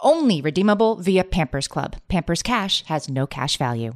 [0.00, 1.96] Only redeemable via Pampers Club.
[2.08, 3.94] Pampers Cash has no cash value.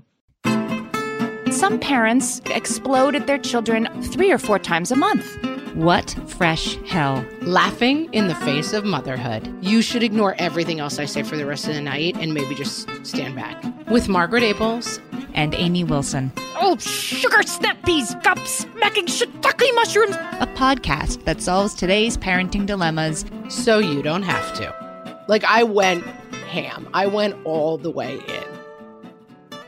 [1.51, 5.37] Some parents explode at their children three or four times a month.
[5.75, 7.25] What fresh hell?
[7.43, 9.53] Laughing in the face of motherhood.
[9.63, 12.55] You should ignore everything else I say for the rest of the night and maybe
[12.55, 13.63] just stand back.
[13.89, 15.01] With Margaret Ables
[15.35, 16.33] and Amy Wilson.
[16.57, 20.17] Oh, sugar snap peas, cups, smacking shiitake mushrooms.
[20.41, 24.80] A podcast that solves today's parenting dilemmas so you don't have to.
[25.31, 26.05] Like I went
[26.49, 26.89] ham.
[26.93, 29.61] I went all the way in.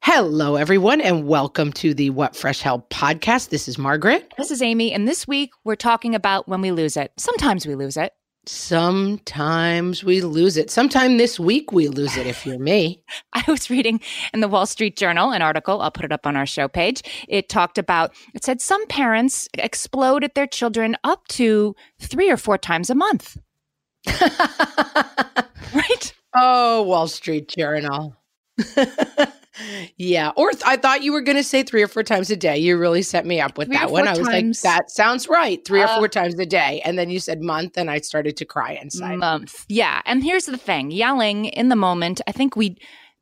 [0.00, 3.48] Hello, everyone, and welcome to the What Fresh Hell podcast.
[3.48, 4.32] This is Margaret.
[4.38, 7.10] This is Amy, and this week we're talking about when we lose it.
[7.16, 8.12] Sometimes we lose it.
[8.46, 10.70] Sometimes we lose it.
[10.70, 13.02] Sometime this week we lose it, if you're me.
[13.32, 14.00] I was reading
[14.32, 17.02] in the Wall Street Journal an article, I'll put it up on our show page.
[17.26, 22.36] It talked about, it said some parents explode at their children up to three or
[22.36, 23.36] four times a month.
[25.74, 26.14] right?
[26.34, 28.16] Oh, Wall Street Journal.
[29.96, 30.30] yeah.
[30.36, 32.58] Or th- I thought you were going to say three or four times a day.
[32.58, 34.08] You really set me up with three that one.
[34.08, 35.64] I was like, that sounds right.
[35.64, 36.80] Three uh, or four times a day.
[36.84, 39.16] And then you said month, and I started to cry inside.
[39.16, 39.64] Month.
[39.68, 40.02] Yeah.
[40.04, 42.76] And here's the thing yelling in the moment, I think we,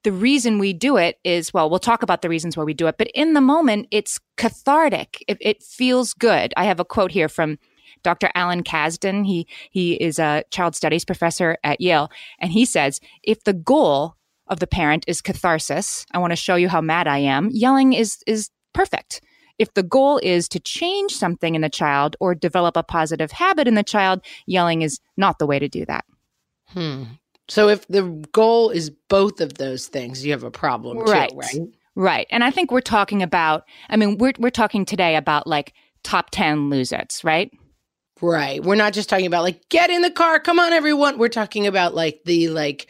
[0.05, 2.87] the reason we do it is well, we'll talk about the reasons why we do
[2.87, 5.25] it, but in the moment, it's cathartic.
[5.27, 6.55] It, it feels good.
[6.57, 7.59] I have a quote here from
[8.07, 8.31] Dr.
[8.37, 9.27] Alan Kazdin.
[9.27, 12.09] He he is a child studies professor at Yale,
[12.39, 14.15] and he says if the goal
[14.47, 17.51] of the parent is catharsis, I want to show you how mad I am.
[17.51, 19.23] Yelling is is perfect.
[19.59, 23.67] If the goal is to change something in the child or develop a positive habit
[23.67, 26.05] in the child, yelling is not the way to do that.
[26.69, 27.05] Hmm.
[27.49, 31.31] So if the goal is both of those things, you have a problem right.
[31.31, 31.61] too, right?
[31.97, 32.27] Right.
[32.31, 35.73] And I think we're talking about I mean, we're we're talking today about like
[36.05, 37.51] top 10 lose its, right?
[38.23, 38.63] Right.
[38.63, 41.19] We're not just talking about like get in the car, come on everyone.
[41.19, 42.89] We're talking about like the like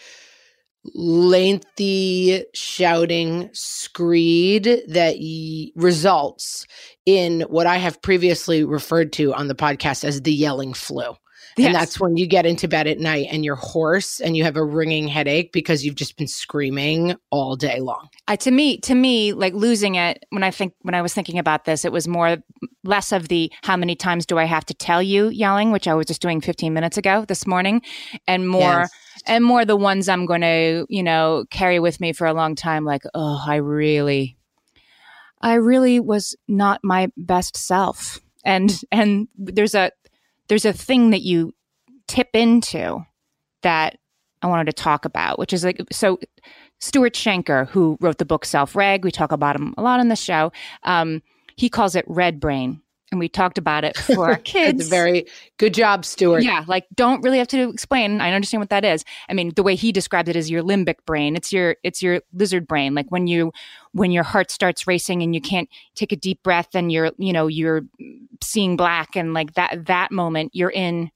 [0.95, 6.67] lengthy shouting screed that y- results
[7.07, 11.17] in what I have previously referred to on the podcast as the yelling flu.
[11.57, 11.67] Yes.
[11.67, 14.57] And that's when you get into bed at night and you're hoarse and you have
[14.57, 18.09] a ringing headache because you've just been screaming all day long.
[18.29, 21.39] Uh, to me, to me, like losing it when I think when I was thinking
[21.39, 22.37] about this, it was more
[22.85, 25.95] less of the how many times do I have to tell you yelling, which I
[25.95, 27.81] was just doing 15 minutes ago this morning,
[28.27, 28.91] and more yes.
[29.27, 32.55] and more the ones I'm going to you know carry with me for a long
[32.55, 32.85] time.
[32.85, 34.37] Like, oh, I really,
[35.41, 39.91] I really was not my best self and and there's a
[40.49, 41.55] there's a thing that you
[42.07, 43.05] tip into
[43.63, 43.99] that
[44.43, 46.19] I wanted to talk about, which is like so.
[46.79, 50.09] Stuart Shanker, who wrote the book Self Reg, we talk about him a lot on
[50.09, 50.53] the show.
[50.83, 51.23] Um,
[51.57, 54.81] he calls it red brain, and we talked about it for our kids.
[54.83, 55.27] it's very
[55.57, 56.43] good job, Stuart.
[56.43, 58.21] Yeah, like don't really have to explain.
[58.21, 59.05] I understand what that is.
[59.29, 61.35] I mean, the way he described it is your limbic brain.
[61.35, 62.95] It's your it's your lizard brain.
[62.95, 63.53] Like when you
[63.93, 67.33] when your heart starts racing and you can't take a deep breath and you're you
[67.33, 67.83] know you're
[68.43, 71.11] seeing black and like that that moment you're in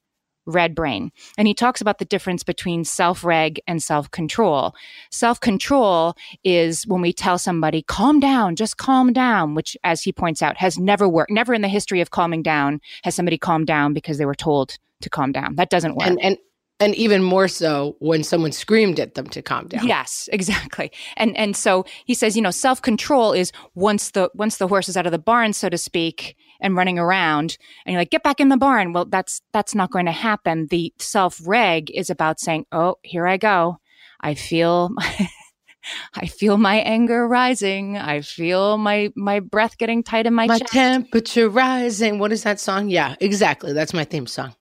[0.46, 1.12] red brain.
[1.38, 4.74] And he talks about the difference between self reg and self control.
[5.10, 6.14] Self control
[6.44, 10.56] is when we tell somebody, calm down, just calm down, which, as he points out,
[10.56, 11.30] has never worked.
[11.30, 14.78] Never in the history of calming down has somebody calmed down because they were told
[15.02, 15.56] to calm down.
[15.56, 16.06] That doesn't work.
[16.06, 16.36] And, and
[16.80, 19.86] and even more so when someone screamed at them to calm down.
[19.86, 20.90] Yes, exactly.
[21.16, 24.96] And and so he says, you know, self-control is once the once the horse is
[24.96, 28.40] out of the barn, so to speak, and running around, and you're like, get back
[28.40, 28.92] in the barn.
[28.92, 30.66] Well, that's that's not going to happen.
[30.70, 33.78] The self-reg is about saying, Oh, here I go.
[34.20, 34.90] I feel
[36.14, 37.96] I feel my anger rising.
[37.96, 40.60] I feel my my breath getting tight in my, chest.
[40.60, 40.72] my chest.
[40.72, 42.18] temperature rising.
[42.18, 42.88] What is that song?
[42.88, 43.72] Yeah, exactly.
[43.72, 44.54] That's my theme song.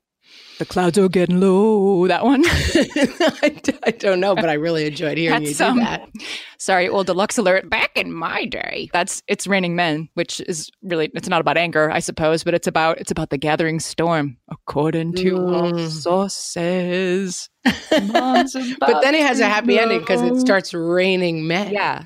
[0.59, 2.05] The clouds are getting low.
[2.07, 2.43] That one.
[2.45, 6.09] I, I, don't know, but I really enjoyed hearing That's, you do um, that.
[6.57, 7.69] Sorry, old deluxe alert.
[7.69, 11.89] Back in my day, that's it's raining men, which is really it's not about anger,
[11.89, 15.75] I suppose, but it's about it's about the gathering storm, according to mm.
[15.75, 17.49] all sources.
[17.63, 21.71] but then it has a happy ending because it starts raining men.
[21.71, 22.03] Yeah,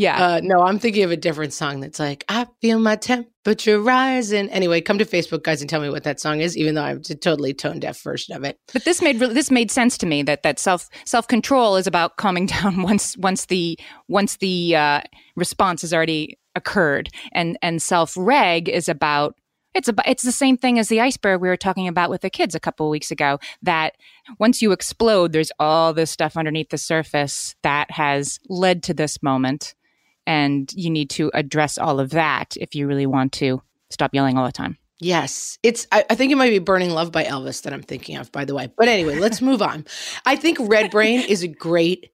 [0.00, 0.24] yeah.
[0.24, 4.48] Uh, no, I'm thinking of a different song that's like, I feel my temperature rising.
[4.48, 6.98] Anyway, come to Facebook, guys, and tell me what that song is, even though I'm
[6.98, 8.58] a totally tone deaf version of it.
[8.72, 12.16] But this made this made sense to me that that self self control is about
[12.16, 15.02] calming down once once the once the uh,
[15.36, 19.34] response has already occurred, and and self reg is about
[19.74, 22.30] it's about it's the same thing as the iceberg we were talking about with the
[22.30, 23.38] kids a couple of weeks ago.
[23.60, 23.96] That
[24.38, 29.22] once you explode, there's all this stuff underneath the surface that has led to this
[29.22, 29.74] moment
[30.30, 33.60] and you need to address all of that if you really want to
[33.90, 34.78] stop yelling all the time.
[35.00, 35.58] Yes.
[35.64, 38.30] It's I, I, think it might be Burning Love by Elvis that I'm thinking of,
[38.30, 38.72] by the way.
[38.76, 39.84] But anyway, let's move on.
[40.26, 42.12] I think red brain is a great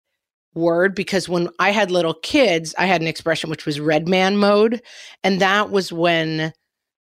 [0.55, 4.39] word because when I had little kids, I had an expression which was red man
[4.39, 4.81] mode.
[5.23, 6.55] And that was when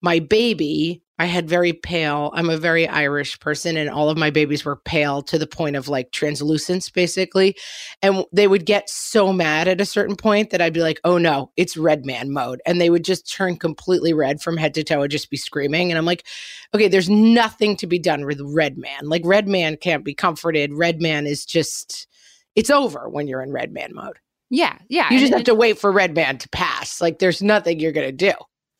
[0.01, 2.33] my baby I had very pale.
[2.35, 5.77] I'm a very Irish person, and all of my babies were pale to the point
[5.77, 7.57] of like translucence, basically.
[8.03, 11.19] And they would get so mad at a certain point that I'd be like, oh
[11.19, 12.61] no, it's red man mode.
[12.67, 15.93] And they would just turn completely red from head to toe and just be screaming.
[15.93, 16.27] And I'm like,
[16.75, 19.09] okay, there's nothing to be done with red man.
[19.09, 20.75] Like, red man can't be comforted.
[20.75, 22.09] Red man is just,
[22.57, 24.19] it's over when you're in red man mode.
[24.51, 24.77] Yeah.
[24.89, 25.09] Yeah.
[25.13, 27.01] You just have to wait for red man to pass.
[27.01, 28.33] Like, there's nothing you're going to do.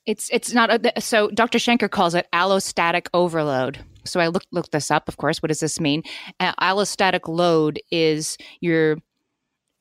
[0.07, 1.59] It's it's not a, so Dr.
[1.59, 3.79] Shanker calls it allostatic overload.
[4.05, 5.09] So I looked looked this up.
[5.09, 6.03] Of course, what does this mean?
[6.41, 8.97] Uh, allostatic load is your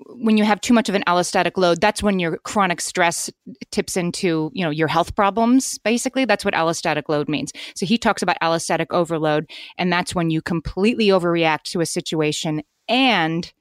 [0.07, 1.81] when you have too much of an allostatic load.
[1.81, 3.29] That's when your chronic stress
[3.71, 5.79] tips into you know your health problems.
[5.79, 7.51] Basically, that's what allostatic load means.
[7.75, 12.62] So he talks about allostatic overload, and that's when you completely overreact to a situation
[12.88, 13.51] and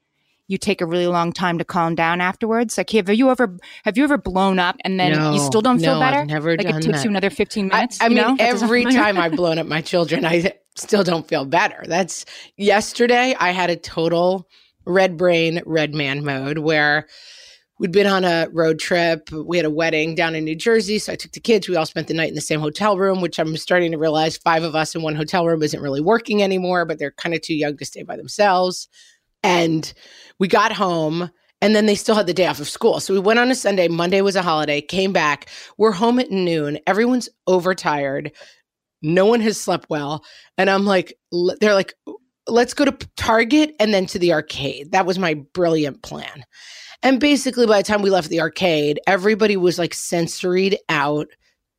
[0.50, 2.76] you take a really long time to calm down afterwards?
[2.76, 5.78] Like, have you ever have you ever blown up and then no, you still don't
[5.78, 6.18] feel no, better?
[6.18, 7.04] I've never like it takes that.
[7.04, 8.00] you another fifteen minutes.
[8.00, 8.36] I, I mean, know?
[8.40, 11.84] every time I've blown up my children, I still don't feel better.
[11.86, 12.24] That's
[12.56, 13.36] yesterday.
[13.38, 14.48] I had a total
[14.86, 17.06] red brain, red man mode where
[17.78, 19.30] we'd been on a road trip.
[19.30, 20.98] We had a wedding down in New Jersey.
[20.98, 21.68] So I took the kids.
[21.68, 24.36] We all spent the night in the same hotel room, which I'm starting to realize
[24.36, 27.40] five of us in one hotel room isn't really working anymore, but they're kind of
[27.40, 28.88] too young to stay by themselves.
[29.42, 29.92] And
[30.38, 31.30] we got home
[31.62, 33.00] and then they still had the day off of school.
[33.00, 33.88] So we went on a Sunday.
[33.88, 35.48] Monday was a holiday, came back.
[35.76, 36.78] We're home at noon.
[36.86, 38.32] Everyone's overtired.
[39.02, 40.24] No one has slept well.
[40.56, 41.14] And I'm like,
[41.60, 41.94] they're like,
[42.46, 44.92] let's go to Target and then to the arcade.
[44.92, 46.44] That was my brilliant plan.
[47.02, 51.28] And basically, by the time we left the arcade, everybody was like sensoried out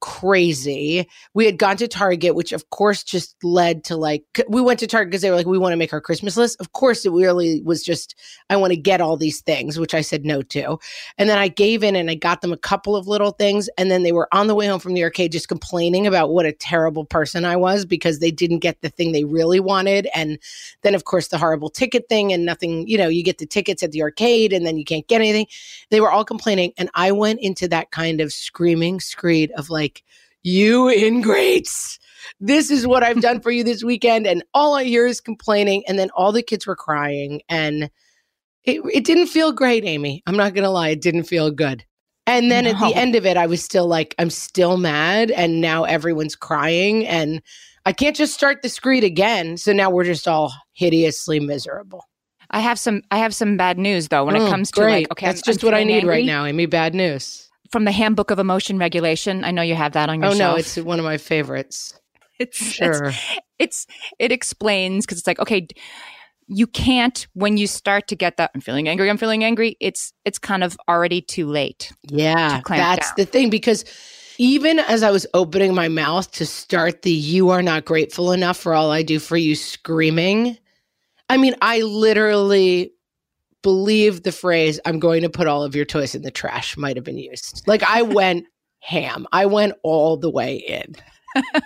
[0.02, 1.08] crazy.
[1.34, 4.88] We had gone to Target, which of course just led to like, we went to
[4.88, 6.60] Target because they were like, we want to make our Christmas list.
[6.60, 8.16] Of course, it really was just,
[8.50, 10.78] I want to get all these things, which I said no to.
[11.18, 13.70] And then I gave in and I got them a couple of little things.
[13.78, 16.46] And then they were on the way home from the arcade just complaining about what
[16.46, 20.08] a terrible person I was because they didn't get the thing they really wanted.
[20.16, 20.40] And
[20.82, 23.84] then, of course, the horrible ticket thing and nothing, you know, you get the tickets
[23.84, 25.46] at the arcade and then you can't get anything.
[25.92, 26.74] They were all complaining.
[26.78, 30.04] And I went into that kind of screaming screed of like, like,
[30.44, 32.00] you ingrates.
[32.40, 34.26] This is what I've done for you this weekend.
[34.26, 35.84] And all I hear is complaining.
[35.88, 37.42] And then all the kids were crying.
[37.50, 37.90] And
[38.64, 40.24] it, it didn't feel great, Amy.
[40.26, 40.90] I'm not going to lie.
[40.90, 41.86] It didn't feel good.
[42.26, 42.72] And then no.
[42.72, 45.32] at the end of it, I was still like, I'm still mad.
[45.32, 47.06] And now everyone's crying.
[47.06, 47.42] And
[47.86, 49.58] I can't just start the screed again.
[49.58, 52.06] So now we're just all hideously miserable.
[52.54, 54.94] I have some I have some bad news though when it oh, comes to great.
[54.94, 56.16] like okay that's I'm, just I'm what I need angry.
[56.16, 56.66] right now, Amy.
[56.66, 59.44] Bad news from the Handbook of Emotion Regulation.
[59.44, 60.32] I know you have that on your.
[60.32, 60.56] Oh shelf.
[60.56, 61.94] no, it's one of my favorites.
[62.40, 63.10] It's sure.
[63.10, 63.18] It's,
[63.60, 63.88] it's
[64.18, 65.68] it explains because it's like okay,
[66.48, 68.50] you can't when you start to get that.
[68.56, 69.12] I'm feeling angry.
[69.12, 69.78] I'm feeling angry.
[69.80, 71.94] It's it's kind of already too late.
[72.02, 73.16] Yeah, that's down.
[73.18, 73.86] the thing because
[74.40, 78.58] even as I was opening my mouth to start the "You are not grateful enough
[78.58, 80.58] for all I do for you" screaming.
[81.30, 82.92] I mean, I literally
[83.64, 86.96] believe the phrase i'm going to put all of your toys in the trash might
[86.96, 88.46] have been used like i went
[88.80, 90.96] ham i went all the way in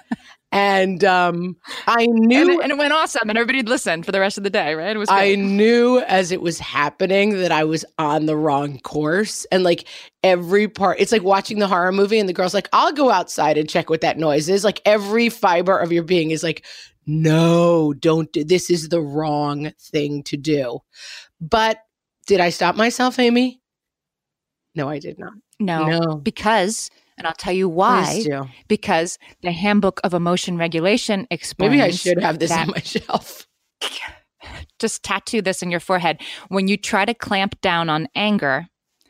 [0.56, 4.22] and um, I knew, and it, and it, went awesome, and everybody listened for the
[4.22, 4.74] rest of the day.
[4.74, 4.96] Right?
[4.96, 5.10] It was.
[5.10, 5.34] Great.
[5.34, 9.86] I knew as it was happening that I was on the wrong course, and like
[10.24, 13.58] every part, it's like watching the horror movie, and the girl's like, "I'll go outside
[13.58, 16.66] and check what that noise is." Like every fiber of your being is like,
[17.06, 18.70] "No, don't do this.
[18.70, 20.80] Is the wrong thing to do."
[21.42, 21.80] But
[22.28, 23.62] Did I stop myself, Amy?
[24.74, 25.34] No, I did not.
[25.60, 26.16] No, No.
[26.18, 28.24] because, and I'll tell you why.
[28.68, 31.72] Because the Handbook of Emotion Regulation explains.
[31.72, 33.48] Maybe I should have this that- on my shelf.
[34.80, 36.22] just tattoo this in your forehead.
[36.50, 38.68] When you try to clamp down on anger,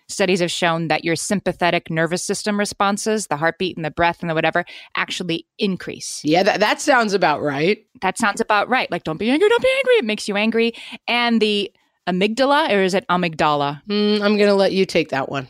[0.08, 4.30] studies have shown that your sympathetic nervous system responses, the heartbeat and the breath and
[4.30, 4.64] the whatever,
[4.96, 6.22] actually increase.
[6.24, 7.80] Yeah, that, that sounds about right.
[8.02, 8.90] That sounds about right.
[8.92, 9.94] Like, don't be angry, don't be angry.
[9.96, 10.74] It makes you angry.
[11.08, 11.72] And the
[12.08, 13.82] amygdala, or is it amygdala?
[13.90, 15.48] Mm, I'm going to let you take that one.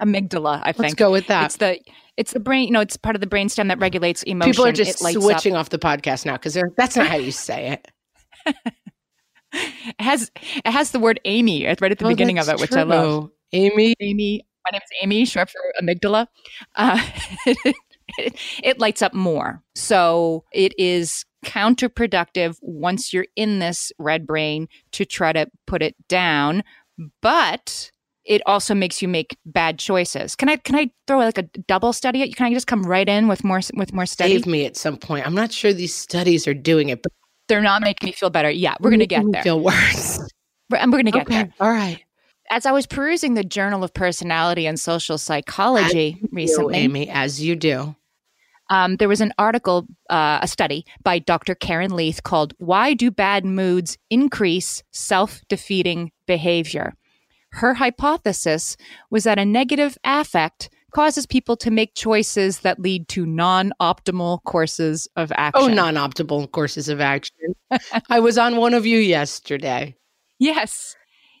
[0.00, 0.78] Amygdala, I think.
[0.78, 1.46] Let's go with that.
[1.46, 1.78] It's the
[2.16, 2.66] it's the brain.
[2.68, 4.52] You know, it's part of the brainstem that regulates emotion.
[4.52, 7.16] People are just It lights up- switching off the podcast now because that's not how
[7.16, 7.78] you say
[8.46, 8.56] it.
[9.50, 10.30] It has
[10.64, 13.30] it has the word Amy right at the Oh, beginning of it, which I love.
[13.52, 14.46] Amy, Amy.
[14.66, 16.26] My name is Amy, short for amygdala.
[16.76, 17.00] Uh,
[18.18, 19.62] it, it lights up more.
[19.74, 25.94] So it is counterproductive once you're in this red brain to try to put it
[26.08, 26.64] down,
[27.22, 27.90] but
[28.24, 30.36] it also makes you make bad choices.
[30.36, 32.34] Can I can I throw like a double study at you?
[32.34, 34.34] Can I just come right in with more with more study?
[34.34, 35.26] save me at some point.
[35.26, 37.12] I'm not sure these studies are doing it, but
[37.48, 38.50] They're not making me feel better.
[38.50, 39.42] Yeah, we're gonna get there.
[39.42, 40.20] Feel worse.
[40.76, 41.50] And we're gonna get there.
[41.60, 42.02] All right.
[42.50, 47.42] As I was perusing the Journal of Personality and Social Psychology You, recently, Amy, as
[47.42, 47.94] you do.
[48.70, 51.54] Um, there was an article, uh, a study by Dr.
[51.54, 56.94] Karen Leith called Why Do Bad Moods Increase Self Defeating Behavior?
[57.52, 58.76] Her hypothesis
[59.10, 64.42] was that a negative affect causes people to make choices that lead to non optimal
[64.44, 65.62] courses of action.
[65.62, 67.54] Oh, non optimal courses of action.
[68.08, 69.94] I was on one of you yesterday.
[70.40, 70.94] Yes.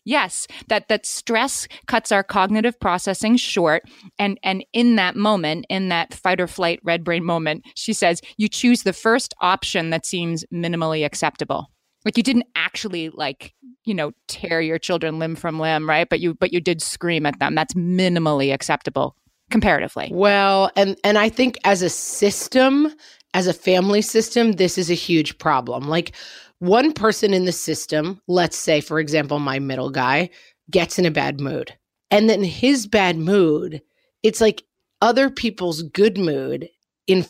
[0.08, 3.82] Yes, that that stress cuts our cognitive processing short
[4.18, 8.22] and and in that moment, in that fight or flight red brain moment, she says
[8.38, 11.66] you choose the first option that seems minimally acceptable.
[12.06, 13.52] Like you didn't actually like,
[13.84, 16.08] you know, tear your children limb from limb, right?
[16.08, 17.54] But you but you did scream at them.
[17.54, 19.14] That's minimally acceptable
[19.50, 20.08] comparatively.
[20.10, 22.94] Well, and and I think as a system,
[23.34, 25.86] as a family system, this is a huge problem.
[25.86, 26.14] Like
[26.58, 30.30] one person in the system, let's say for example my middle guy
[30.70, 31.74] gets in a bad mood.
[32.10, 33.82] And then his bad mood,
[34.22, 34.64] it's like
[35.00, 36.68] other people's good mood
[37.06, 37.26] in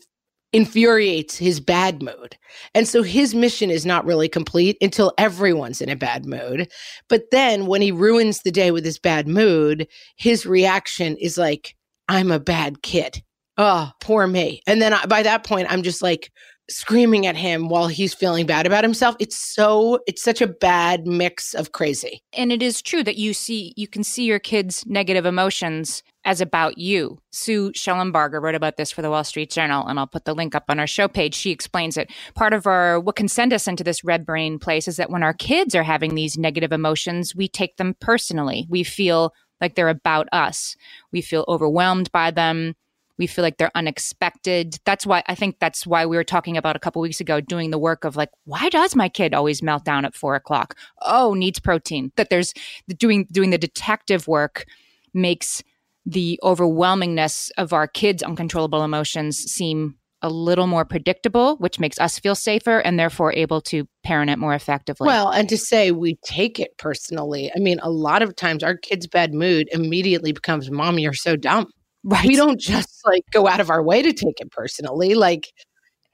[0.52, 2.36] infuriates his bad mood.
[2.74, 6.70] And so his mission is not really complete until everyone's in a bad mood.
[7.08, 11.76] But then when he ruins the day with his bad mood, his reaction is like,
[12.08, 13.22] I'm a bad kid.
[13.58, 14.62] Oh, poor me.
[14.66, 16.32] And then I, by that point, I'm just like
[16.70, 19.16] screaming at him while he's feeling bad about himself.
[19.18, 22.22] It's so, it's such a bad mix of crazy.
[22.32, 26.40] And it is true that you see you can see your kids' negative emotions as
[26.40, 27.18] about you.
[27.30, 30.54] Sue Shellenbarger wrote about this for the Wall Street Journal, and I'll put the link
[30.54, 31.34] up on our show page.
[31.34, 32.10] She explains it.
[32.34, 35.22] Part of our what can send us into this red brain place is that when
[35.22, 38.66] our kids are having these negative emotions, we take them personally.
[38.68, 40.76] We feel like they're about us.
[41.12, 42.74] We feel overwhelmed by them.
[43.18, 44.78] We feel like they're unexpected.
[44.84, 47.70] That's why I think that's why we were talking about a couple weeks ago doing
[47.70, 50.76] the work of like, why does my kid always melt down at four o'clock?
[51.02, 52.12] Oh, needs protein.
[52.16, 52.54] That there's
[52.96, 54.64] doing doing the detective work
[55.12, 55.62] makes
[56.06, 62.18] the overwhelmingness of our kids' uncontrollable emotions seem a little more predictable, which makes us
[62.18, 65.06] feel safer and therefore able to parent it more effectively.
[65.06, 68.76] Well, and to say we take it personally, I mean, a lot of times our
[68.76, 71.70] kid's bad mood immediately becomes, Mom, you're so dumb.
[72.04, 72.26] Right.
[72.26, 75.14] We don't just like go out of our way to take it personally.
[75.14, 75.48] Like,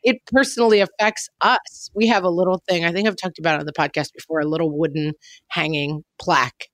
[0.03, 1.91] it personally affects us.
[1.95, 4.41] We have a little thing, I think I've talked about it on the podcast before,
[4.41, 5.14] a little wooden
[5.49, 6.69] hanging plaque,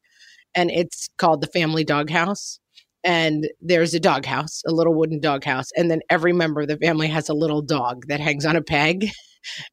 [0.54, 2.60] and it's called the Family Doghouse.
[3.04, 5.68] And there's a doghouse, a little wooden doghouse.
[5.76, 8.62] And then every member of the family has a little dog that hangs on a
[8.62, 9.08] peg.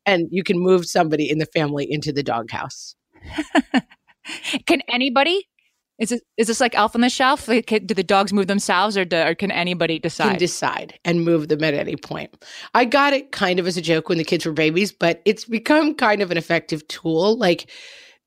[0.06, 2.96] And you can move somebody in the family into the doghouse.
[4.66, 5.48] can anybody?
[6.00, 7.48] Is it is this like Elf on the Shelf?
[7.48, 10.30] Like, can- do the dogs move themselves, or, do, or can anybody decide?
[10.30, 12.44] can decide and move them at any point.
[12.76, 15.46] I got it kind of as a joke when the kids were babies, but it's
[15.46, 17.38] become kind of an effective tool.
[17.38, 17.72] Like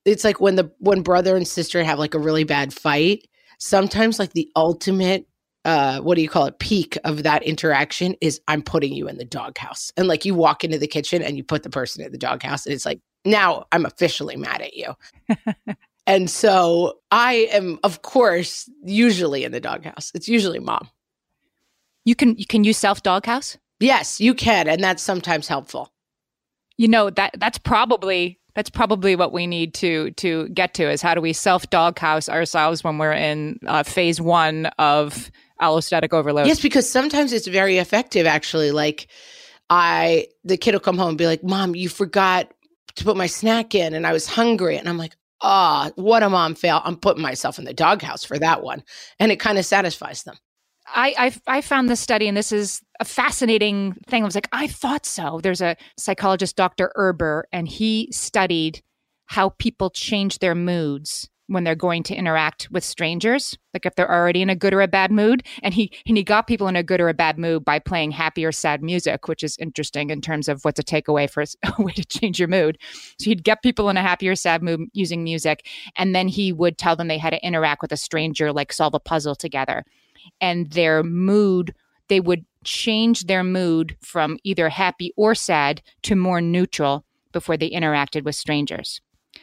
[0.04, 4.18] it's like when the when brother and sister have like a really bad fight, sometimes
[4.18, 5.26] like the ultimate
[5.64, 9.18] uh what do you call it peak of that interaction is I'm putting you in
[9.18, 9.92] the doghouse.
[9.96, 12.66] And like you walk into the kitchen and you put the person in the doghouse
[12.66, 14.94] and it's like now I'm officially mad at you.
[16.06, 20.10] and so I am of course usually in the doghouse.
[20.14, 20.88] It's usually mom.
[22.04, 23.58] you can you can use self doghouse.
[23.80, 25.92] Yes, you can, and that's sometimes helpful.
[26.76, 31.02] You know that that's probably that's probably what we need to to get to is
[31.02, 35.30] how do we self doghouse ourselves when we're in uh, phase one of
[35.60, 36.46] allostatic overload.
[36.46, 38.26] Yes, because sometimes it's very effective.
[38.26, 39.08] Actually, like
[39.68, 42.52] I, the kid will come home and be like, "Mom, you forgot
[42.96, 46.30] to put my snack in, and I was hungry," and I'm like, oh, what a
[46.30, 46.80] mom fail.
[46.84, 48.82] I'm putting myself in the doghouse for that one.
[49.18, 50.36] And it kind of satisfies them.
[50.92, 51.14] I,
[51.46, 54.22] I, I found this study, and this is a fascinating thing.
[54.22, 55.40] I was like, I thought so.
[55.40, 56.92] There's a psychologist, Dr.
[56.96, 58.82] Erber, and he studied
[59.26, 64.10] how people change their moods when they're going to interact with strangers, like if they're
[64.10, 65.42] already in a good or a bad mood.
[65.64, 68.12] And he and he got people in a good or a bad mood by playing
[68.12, 71.42] happy or sad music, which is interesting in terms of what's a takeaway for
[71.78, 72.78] a way to change your mood.
[73.18, 75.66] So he'd get people in a happy or sad mood using music,
[75.96, 78.94] and then he would tell them they had to interact with a stranger, like solve
[78.94, 79.84] a puzzle together,
[80.40, 81.74] and their mood.
[82.06, 87.70] They would change their mood from either happy or sad to more neutral before they
[87.70, 89.00] interacted with strangers.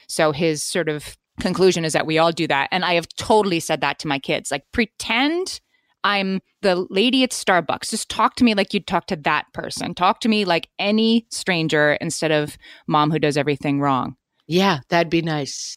[0.08, 2.70] So his sort of conclusion is that we all do that.
[2.72, 4.52] And I have totally said that to my kids.
[4.52, 5.60] Like, pretend
[6.04, 7.90] I'm the lady at Starbucks.
[7.90, 9.94] Just talk to me like you'd talk to that person.
[9.94, 14.16] Talk to me like any stranger instead of mom who does everything wrong.
[14.48, 15.76] Yeah, that'd be nice.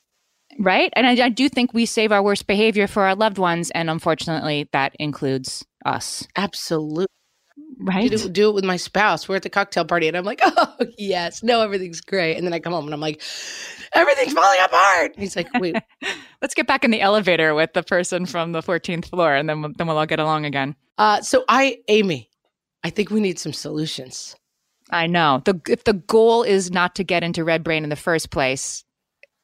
[0.59, 0.93] Right.
[0.95, 3.71] And I, I do think we save our worst behavior for our loved ones.
[3.71, 6.27] And unfortunately, that includes us.
[6.37, 7.07] Absolutely
[7.81, 8.11] right?
[8.11, 9.29] Do, do, it with my spouse.
[9.29, 12.37] We're at the cocktail party, and I'm like, oh yes, no, everything's great.
[12.37, 13.23] And then I come home and I'm like,
[13.93, 15.13] everything's falling apart.
[15.17, 15.77] He's like, wait,
[16.43, 19.75] let's get back in the elevator with the person from the 14th floor, and then
[19.77, 20.77] then we'll all get along again.
[20.99, 22.31] Uh, so I, Amy,
[22.85, 24.37] I think we need some solutions.
[24.91, 25.43] I know.
[25.45, 28.85] The if the goal is not to get into red brain in the first place,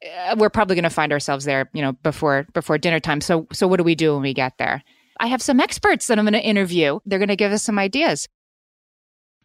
[0.05, 3.21] uh, we're probably going to find ourselves there, you know, before before dinner time.
[3.21, 4.83] So so what do we do when we get there?
[5.19, 7.01] I have some experts that I'm going to interview.
[7.07, 8.29] They're going to give us some ideas.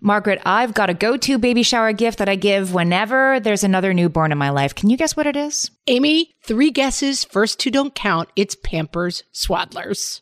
[0.04, 3.94] Margaret, I've got a go to baby shower gift that I give whenever there's another
[3.94, 4.74] newborn in my life.
[4.74, 5.70] Can you guess what it is?
[5.86, 7.24] Amy, three guesses.
[7.24, 8.30] First two don't count.
[8.36, 10.22] It's Pampers Swaddlers.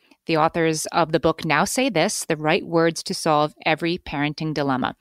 [0.25, 4.53] the authors of the book Now Say This The Right Words to Solve Every Parenting
[4.53, 4.95] Dilemma.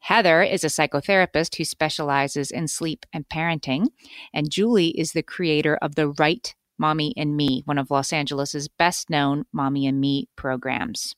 [0.00, 3.86] Heather is a psychotherapist who specializes in sleep and parenting,
[4.34, 8.68] and Julie is the creator of the Right Mommy and Me, one of Los Angeles's
[8.68, 11.14] best known Mommy and Me programs.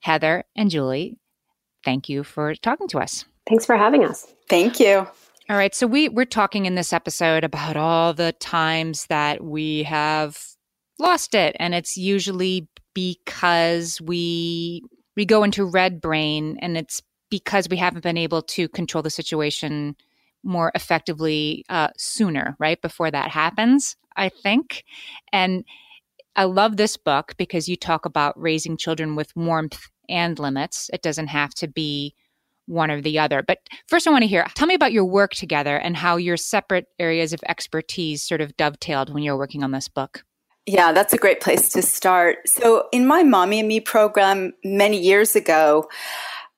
[0.00, 1.16] Heather and Julie,
[1.84, 3.24] thank you for talking to us.
[3.48, 4.32] Thanks for having us.
[4.48, 5.06] Thank you.
[5.48, 9.82] All right, so we we're talking in this episode about all the times that we
[9.82, 10.49] have
[11.00, 11.56] lost it.
[11.58, 14.82] And it's usually because we
[15.16, 19.10] we go into red brain and it's because we haven't been able to control the
[19.10, 19.96] situation
[20.42, 24.84] more effectively uh, sooner right before that happens i think.
[25.32, 25.64] And
[26.36, 30.90] i love this book because you talk about raising children with warmth and limits.
[30.92, 32.14] It doesn't have to be
[32.66, 33.42] one or the other.
[33.42, 33.58] But
[33.88, 36.86] first i want to hear tell me about your work together and how your separate
[36.98, 40.24] areas of expertise sort of dovetailed when you were working on this book
[40.70, 42.48] yeah, that's a great place to start.
[42.48, 45.88] So, in my Mommy and Me program many years ago,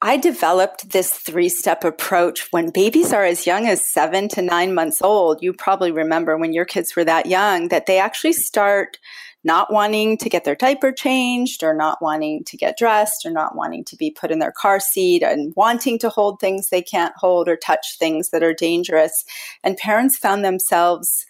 [0.03, 4.75] I developed this three step approach when babies are as young as seven to nine
[4.75, 5.43] months old.
[5.43, 8.99] You probably remember when your kids were that young that they actually start
[9.45, 13.57] not wanting to get their diaper changed or not wanting to get dressed or not
[13.57, 17.15] wanting to be put in their car seat and wanting to hold things they can't
[17.17, 19.25] hold or touch things that are dangerous.
[19.65, 21.25] And parents found themselves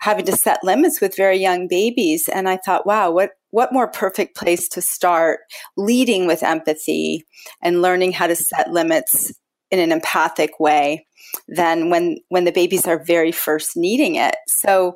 [0.00, 2.28] having to set limits with very young babies.
[2.28, 5.40] And I thought, wow, what, what more perfect place to start
[5.76, 7.24] leading with empathy
[7.62, 9.32] and learning how to set limits
[9.70, 11.06] in an empathic way
[11.46, 14.36] than when when the babies are very first needing it.
[14.46, 14.94] So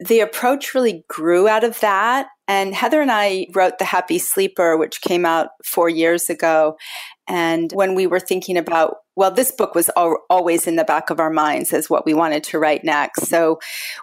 [0.00, 2.26] the approach really grew out of that.
[2.48, 6.76] And Heather and I wrote The Happy Sleeper, which came out four years ago.
[7.28, 11.10] And when we were thinking about, well, this book was al- always in the back
[11.10, 13.26] of our minds as what we wanted to write next.
[13.28, 13.58] So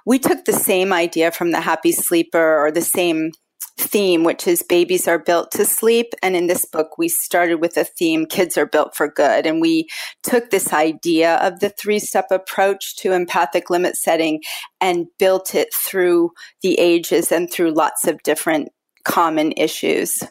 [0.06, 3.32] we took the same idea from The Happy Sleeper or the same
[3.80, 6.14] theme, which is babies are built to sleep.
[6.22, 9.46] And in this book, we started with a theme kids are built for good.
[9.46, 9.88] And we
[10.22, 14.42] took this idea of the three step approach to empathic limit setting
[14.82, 18.70] and built it through the ages and through lots of different
[19.06, 20.24] common issues.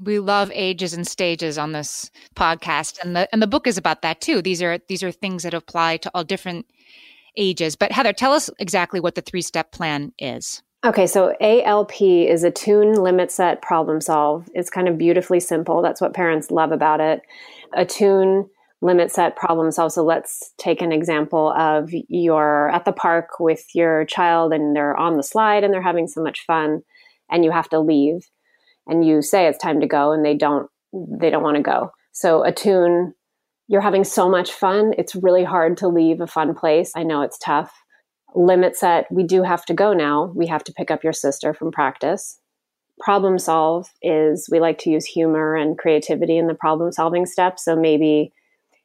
[0.00, 4.02] We love ages and stages on this podcast and the and the book is about
[4.02, 4.42] that too.
[4.42, 6.66] These are these are things that apply to all different
[7.36, 7.76] ages.
[7.76, 10.62] But Heather, tell us exactly what the three-step plan is.
[10.84, 14.48] Okay, so ALP is attune, limit set, problem solve.
[14.54, 15.82] It's kind of beautifully simple.
[15.82, 17.22] That's what parents love about it.
[17.74, 18.48] Attune,
[18.82, 19.92] limit set, problem solve.
[19.92, 24.96] So let's take an example of you're at the park with your child and they're
[24.96, 26.82] on the slide and they're having so much fun
[27.30, 28.28] and you have to leave
[28.86, 31.90] and you say it's time to go and they don't they don't want to go.
[32.12, 33.14] So attune,
[33.68, 34.94] you're having so much fun.
[34.96, 36.92] It's really hard to leave a fun place.
[36.96, 37.72] I know it's tough
[38.36, 40.32] limit set, we do have to go now.
[40.34, 42.38] We have to pick up your sister from practice.
[43.00, 47.58] Problem solve is we like to use humor and creativity in the problem solving step.
[47.58, 48.32] So maybe,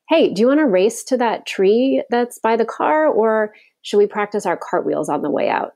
[0.10, 3.98] hey, do you want to race to that tree that's by the car or should
[3.98, 5.74] we practice our cartwheels on the way out?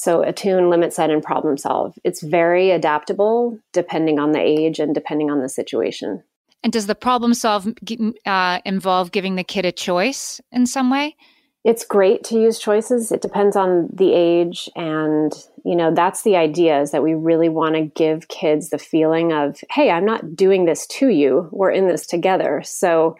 [0.00, 1.98] So attune, limit set, and problem solve.
[2.04, 6.22] It's very adaptable depending on the age and depending on the situation.
[6.62, 7.68] And does the problem solve
[8.24, 11.16] uh, involve giving the kid a choice in some way?
[11.62, 13.12] it's great to use choices.
[13.12, 14.70] It depends on the age.
[14.76, 15.32] And,
[15.64, 19.32] you know, that's the idea is that we really want to give kids the feeling
[19.32, 21.50] of, hey, I'm not doing this to you.
[21.52, 22.62] We're in this together.
[22.64, 23.16] So,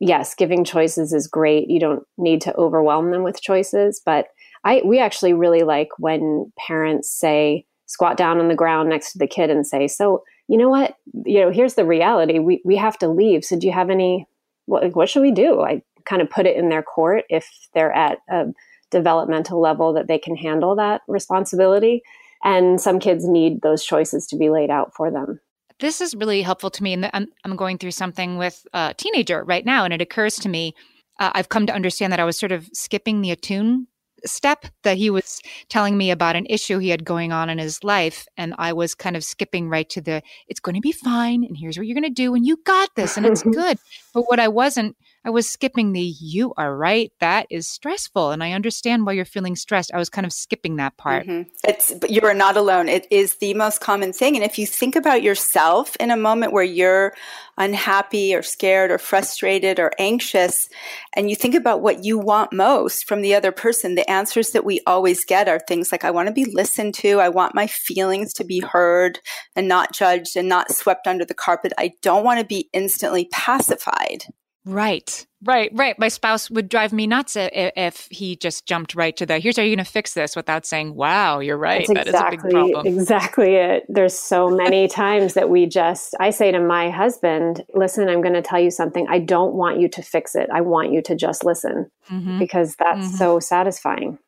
[0.00, 1.68] yes, giving choices is great.
[1.68, 4.00] You don't need to overwhelm them with choices.
[4.02, 4.28] But
[4.64, 9.18] I, we actually really like when parents say, squat down on the ground next to
[9.18, 10.96] the kid and say, so, you know what?
[11.24, 12.38] You know, here's the reality.
[12.38, 13.44] We, we have to leave.
[13.44, 14.26] So, do you have any,
[14.66, 15.60] what, what should we do?
[15.60, 18.46] I, kind of put it in their court if they're at a
[18.90, 22.02] developmental level that they can handle that responsibility.
[22.44, 25.40] And some kids need those choices to be laid out for them.
[25.80, 26.92] This is really helpful to me.
[26.92, 30.48] And I'm, I'm going through something with a teenager right now, and it occurs to
[30.48, 30.74] me
[31.18, 33.86] uh, I've come to understand that I was sort of skipping the attune
[34.28, 37.82] step that he was telling me about an issue he had going on in his
[37.84, 38.26] life.
[38.36, 41.44] And I was kind of skipping right to the, it's going to be fine.
[41.44, 42.34] And here's what you're going to do.
[42.34, 43.16] And you got this.
[43.16, 43.78] And it's good.
[44.12, 47.10] But what I wasn't, I was skipping the, you are right.
[47.20, 48.30] That is stressful.
[48.30, 49.92] And I understand why you're feeling stressed.
[49.94, 51.26] I was kind of skipping that part.
[51.26, 51.48] Mm-hmm.
[51.66, 52.88] It's, but you are not alone.
[52.88, 54.36] It is the most common thing.
[54.36, 57.14] And if you think about yourself in a moment where you're
[57.56, 60.68] unhappy or scared or frustrated or anxious,
[61.14, 64.64] and you think about what you want most from the other person, the answers that
[64.64, 67.20] we always get are things like, I want to be listened to.
[67.20, 69.20] I want my feelings to be heard
[69.56, 71.72] and not judged and not swept under the carpet.
[71.78, 74.24] I don't want to be instantly pacified.
[74.66, 75.98] Right, right, right.
[75.98, 79.62] My spouse would drive me nuts if he just jumped right to the here's how
[79.62, 83.84] you're going to fix this without saying, "Wow, you're right." That's exactly, Exactly it.
[83.88, 88.34] There's so many times that we just I say to my husband, "Listen, I'm going
[88.34, 89.06] to tell you something.
[89.08, 90.48] I don't want you to fix it.
[90.50, 92.38] I want you to just listen." Mm-hmm.
[92.38, 93.16] Because that's mm-hmm.
[93.16, 94.18] so satisfying.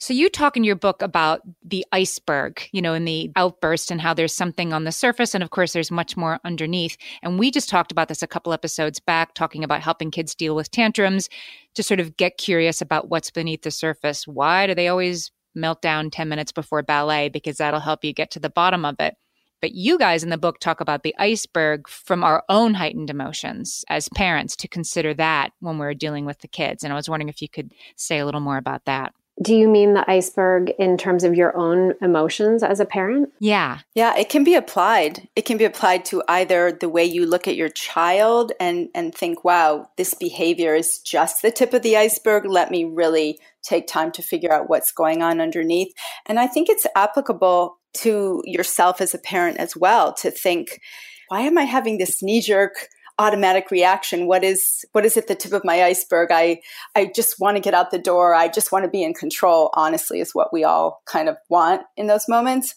[0.00, 4.00] So you talk in your book about the iceberg, you know, in the outburst and
[4.00, 5.34] how there's something on the surface.
[5.34, 6.96] And of course, there's much more underneath.
[7.20, 10.54] And we just talked about this a couple episodes back, talking about helping kids deal
[10.54, 11.28] with tantrums
[11.74, 14.24] to sort of get curious about what's beneath the surface.
[14.24, 17.28] Why do they always melt down 10 minutes before ballet?
[17.28, 19.16] Because that'll help you get to the bottom of it.
[19.60, 23.84] But you guys in the book talk about the iceberg from our own heightened emotions
[23.88, 26.84] as parents to consider that when we're dealing with the kids.
[26.84, 29.12] And I was wondering if you could say a little more about that.
[29.40, 33.32] Do you mean the iceberg in terms of your own emotions as a parent?
[33.38, 33.78] Yeah.
[33.94, 35.28] Yeah, it can be applied.
[35.36, 39.14] It can be applied to either the way you look at your child and and
[39.14, 42.46] think, "Wow, this behavior is just the tip of the iceberg.
[42.46, 45.92] Let me really take time to figure out what's going on underneath."
[46.26, 50.80] And I think it's applicable to yourself as a parent as well to think,
[51.28, 54.26] "Why am I having this knee jerk automatic reaction.
[54.26, 56.28] What is what is at the tip of my iceberg?
[56.30, 56.60] I
[56.94, 58.34] i just want to get out the door.
[58.34, 61.82] I just want to be in control honestly is what we all kind of want
[61.96, 62.74] in those moments.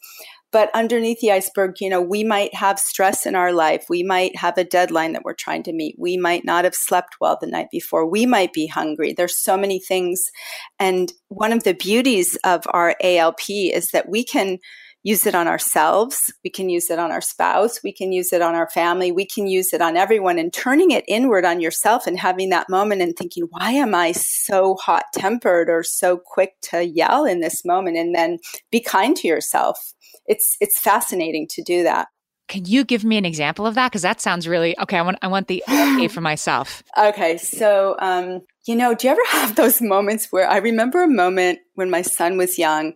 [0.52, 3.86] But underneath the iceberg you know we might have stress in our life.
[3.90, 5.96] We might have a deadline that we're trying to meet.
[5.98, 8.10] We might not have slept well the night before.
[8.10, 9.14] We might be hungry.
[9.14, 10.32] There's so many things.
[10.80, 14.58] And one of the beauties of our alp is that we can
[15.04, 16.32] use it on ourselves.
[16.44, 17.82] We can use it on our spouse.
[17.84, 19.12] We can use it on our family.
[19.12, 22.70] We can use it on everyone and turning it inward on yourself and having that
[22.70, 27.40] moment and thinking, why am I so hot tempered or so quick to yell in
[27.40, 27.98] this moment?
[27.98, 28.38] And then
[28.72, 29.94] be kind to yourself.
[30.28, 32.08] It's, it's fascinating to do that.
[32.48, 33.92] Can you give me an example of that?
[33.92, 34.98] Because that sounds really okay.
[34.98, 36.84] I want I want the A for myself.
[37.00, 41.08] Okay, so um, you know, do you ever have those moments where I remember a
[41.08, 42.92] moment when my son was young,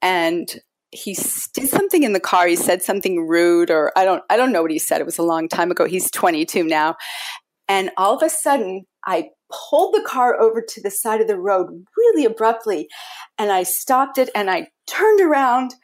[0.00, 0.48] and
[0.92, 1.16] he
[1.54, 2.46] did something in the car.
[2.46, 5.00] He said something rude, or I don't, I don't know what he said.
[5.00, 5.86] It was a long time ago.
[5.86, 6.96] He's 22 now,
[7.68, 11.38] and all of a sudden, I pulled the car over to the side of the
[11.38, 12.88] road really abruptly,
[13.38, 15.74] and I stopped it, and I turned around,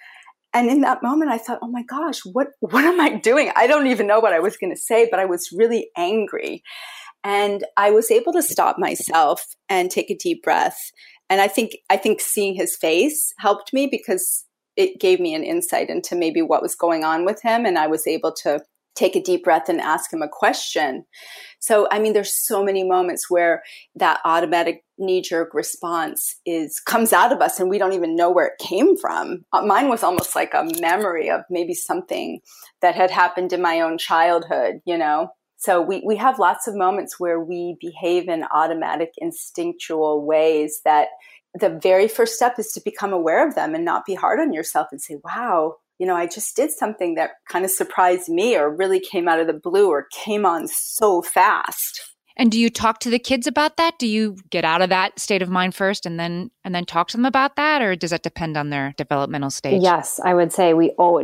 [0.53, 3.67] and in that moment, I thought, "Oh my gosh, what, what am I doing?" I
[3.67, 6.63] don't even know what I was going to say, but I was really angry,
[7.25, 10.93] and I was able to stop myself and take a deep breath.
[11.31, 14.47] And I think, I think seeing his face helped me because
[14.79, 17.67] it gave me an insight into maybe what was going on with him.
[17.67, 18.61] And I was able to
[18.95, 21.05] take a deep breath and ask him a question.
[21.59, 23.63] So, I mean, there's so many moments where
[23.97, 28.31] that automatic knee jerk response is comes out of us and we don't even know
[28.31, 29.45] where it came from.
[29.53, 32.41] Uh, mine was almost like a memory of maybe something
[32.81, 35.29] that had happened in my own childhood, you know?
[35.61, 41.09] So we, we have lots of moments where we behave in automatic instinctual ways that
[41.59, 44.53] the very first step is to become aware of them and not be hard on
[44.53, 48.57] yourself and say, wow, you know, I just did something that kind of surprised me
[48.57, 52.15] or really came out of the blue or came on so fast.
[52.39, 53.99] And do you talk to the kids about that?
[53.99, 57.09] Do you get out of that state of mind first and then and then talk
[57.09, 59.83] to them about that or does that depend on their developmental stage?
[59.83, 61.21] Yes, I would say we all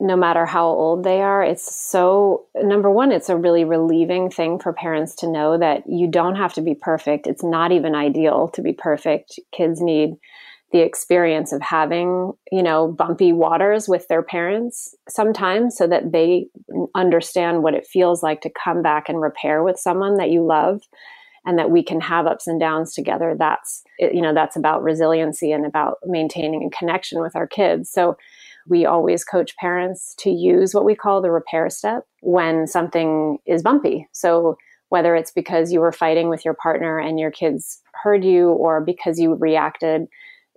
[0.00, 4.58] no matter how old they are, it's so number 1 it's a really relieving thing
[4.58, 7.26] for parents to know that you don't have to be perfect.
[7.26, 9.38] It's not even ideal to be perfect.
[9.52, 10.14] Kids need
[10.70, 16.46] the experience of having, you know, bumpy waters with their parents sometimes so that they
[16.94, 20.82] understand what it feels like to come back and repair with someone that you love
[21.46, 23.34] and that we can have ups and downs together.
[23.38, 27.90] That's, you know, that's about resiliency and about maintaining a connection with our kids.
[27.90, 28.16] So
[28.68, 33.62] we always coach parents to use what we call the repair step when something is
[33.62, 34.06] bumpy.
[34.12, 34.58] So
[34.90, 38.82] whether it's because you were fighting with your partner and your kids heard you or
[38.82, 40.06] because you reacted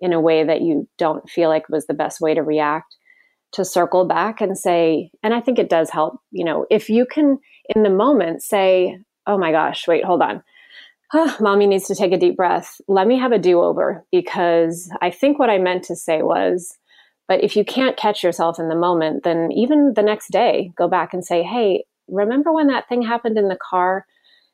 [0.01, 2.95] in a way that you don't feel like was the best way to react
[3.53, 7.05] to circle back and say and i think it does help you know if you
[7.05, 7.37] can
[7.75, 10.43] in the moment say oh my gosh wait hold on.
[11.41, 12.79] Mommy needs to take a deep breath.
[12.87, 16.77] Let me have a do-over because i think what i meant to say was
[17.27, 20.87] but if you can't catch yourself in the moment then even the next day go
[20.87, 24.05] back and say hey remember when that thing happened in the car?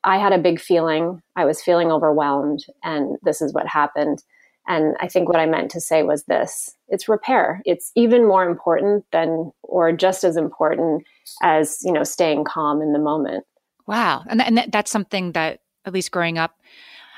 [0.04, 1.20] I had a big feeling.
[1.36, 4.22] I was feeling overwhelmed and this is what happened
[4.68, 7.62] and I think what I meant to say was this it's repair.
[7.64, 11.04] It's even more important than, or just as important
[11.42, 13.44] as, you know, staying calm in the moment.
[13.86, 14.24] Wow.
[14.28, 16.52] And, and that's something that, at least growing up,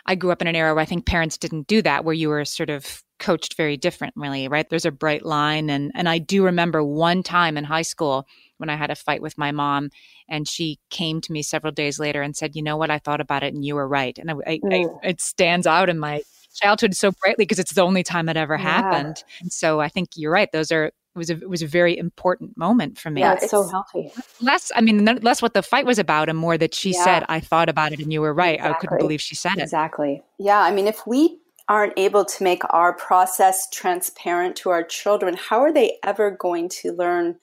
[0.06, 2.28] I grew up in an era where I think parents didn't do that, where you
[2.28, 4.68] were sort of coached very differently, right?
[4.68, 5.70] There's a bright line.
[5.70, 8.26] And, and I do remember one time in high school
[8.58, 9.90] when I had a fight with my mom,
[10.28, 12.90] and she came to me several days later and said, You know what?
[12.90, 14.16] I thought about it and you were right.
[14.18, 14.98] And I, I, mm.
[15.02, 16.22] I, it stands out in my
[16.54, 18.62] childhood so brightly because it's the only time it ever yeah.
[18.62, 19.24] happened.
[19.40, 20.50] And so I think you're right.
[20.52, 23.20] Those are it was a it was a very important moment for me.
[23.20, 24.12] Yeah, it's, it's so healthy.
[24.40, 27.04] Less, I mean, less what the fight was about, and more that she yeah.
[27.04, 28.74] said, "I thought about it, and you were right." Exactly.
[28.74, 29.62] I couldn't believe she said it.
[29.62, 30.22] Exactly.
[30.38, 35.36] Yeah, I mean, if we aren't able to make our process transparent to our children,
[35.36, 37.36] how are they ever going to learn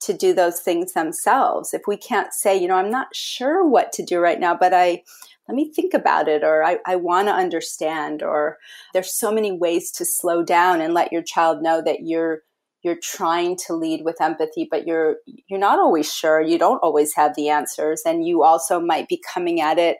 [0.00, 1.74] to do those things themselves?
[1.74, 4.72] If we can't say, you know, I'm not sure what to do right now, but
[4.72, 5.02] I
[5.50, 8.56] let me think about it or I, I want to understand or
[8.92, 12.42] there's so many ways to slow down and let your child know that you're
[12.82, 15.16] you're trying to lead with empathy but you're
[15.48, 19.20] you're not always sure you don't always have the answers and you also might be
[19.34, 19.96] coming at it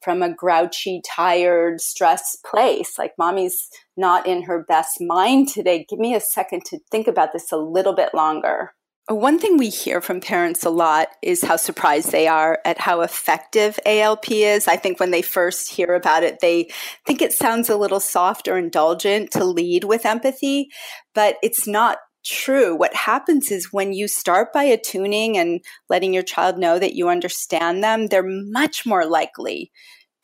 [0.00, 5.98] from a grouchy tired stressed place like mommy's not in her best mind today give
[5.98, 8.72] me a second to think about this a little bit longer
[9.08, 13.02] one thing we hear from parents a lot is how surprised they are at how
[13.02, 14.66] effective ALP is.
[14.66, 16.70] I think when they first hear about it, they
[17.06, 20.68] think it sounds a little soft or indulgent to lead with empathy,
[21.14, 22.74] but it's not true.
[22.74, 27.10] What happens is when you start by attuning and letting your child know that you
[27.10, 29.70] understand them, they're much more likely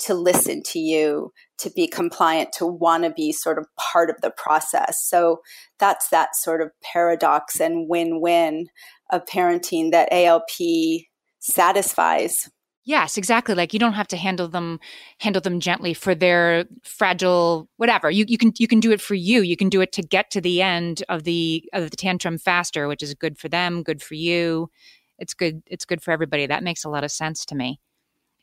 [0.01, 4.21] to listen to you, to be compliant, to want to be sort of part of
[4.21, 5.03] the process.
[5.05, 5.41] So
[5.79, 8.69] that's that sort of paradox and win win
[9.11, 11.05] of parenting that ALP
[11.41, 12.49] satisfies.
[12.85, 13.55] Yes, exactly.
[13.55, 14.81] Like you don't have to handle them
[15.19, 18.11] handle them gently for their fragile whatever.
[18.11, 19.43] You you can you can do it for you.
[19.43, 22.89] You can do it to get to the end of the of the tantrum faster,
[22.89, 24.71] which is good for them, good for you.
[25.19, 26.47] It's good it's good for everybody.
[26.47, 27.79] That makes a lot of sense to me.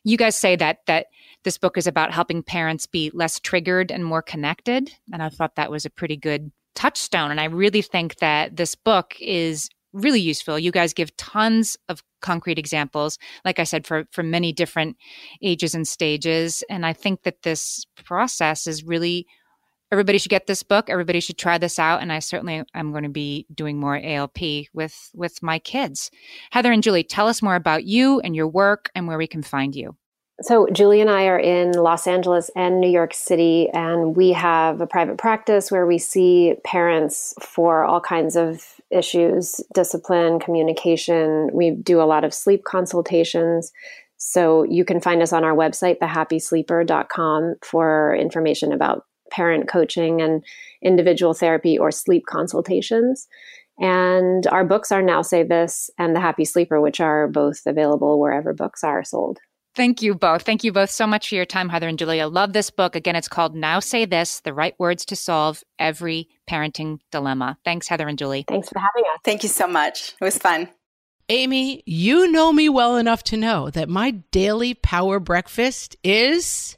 [0.04, 1.06] You guys say that that
[1.44, 5.56] this book is about helping parents be less triggered and more connected, and I thought
[5.56, 10.20] that was a pretty good touchstone and I really think that this book is really
[10.20, 10.60] useful.
[10.60, 14.96] You guys give tons of concrete examples, like I said, for, for many different
[15.42, 16.62] ages and stages.
[16.70, 19.26] And I think that this process is really
[19.90, 20.90] everybody should get this book.
[20.90, 22.02] Everybody should try this out.
[22.02, 24.38] And I certainly am going to be doing more ALP
[24.72, 26.10] with with my kids.
[26.50, 29.42] Heather and Julie, tell us more about you and your work and where we can
[29.42, 29.96] find you.
[30.40, 34.80] So, Julie and I are in Los Angeles and New York City, and we have
[34.80, 41.50] a private practice where we see parents for all kinds of issues discipline, communication.
[41.52, 43.72] We do a lot of sleep consultations.
[44.16, 50.44] So, you can find us on our website, thehappysleeper.com, for information about parent coaching and
[50.82, 53.28] individual therapy or sleep consultations.
[53.80, 58.18] And our books are Now Say This and The Happy Sleeper, which are both available
[58.18, 59.38] wherever books are sold.
[59.76, 60.42] Thank you both.
[60.42, 62.26] Thank you both so much for your time, Heather and Julia.
[62.26, 62.96] Love this book.
[62.96, 67.58] Again, it's called Now Say This The Right Words to Solve Every Parenting Dilemma.
[67.64, 68.44] Thanks, Heather and Julie.
[68.48, 69.20] Thanks for having us.
[69.24, 70.14] Thank you so much.
[70.20, 70.68] It was fun.
[71.28, 76.77] Amy, you know me well enough to know that my daily power breakfast is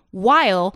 [0.11, 0.75] while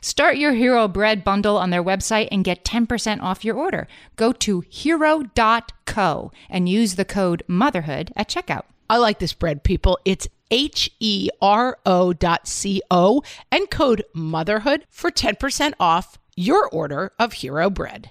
[0.00, 3.86] Start your Hero Bread bundle on their website and get 10% off your order.
[4.16, 8.64] Go to hero.co and use the code motherhood at checkout.
[8.88, 9.98] I like this bread, people.
[10.04, 16.68] It's H E R O dot C O and code motherhood for 10% off your
[16.70, 18.10] order of Hero Bread.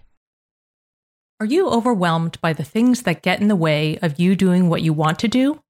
[1.41, 4.81] Are you overwhelmed by the things that get in the way of you doing what
[4.81, 5.61] you want to do?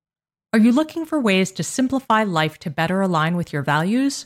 [0.52, 4.26] Are you looking for ways to simplify life to better align with your values?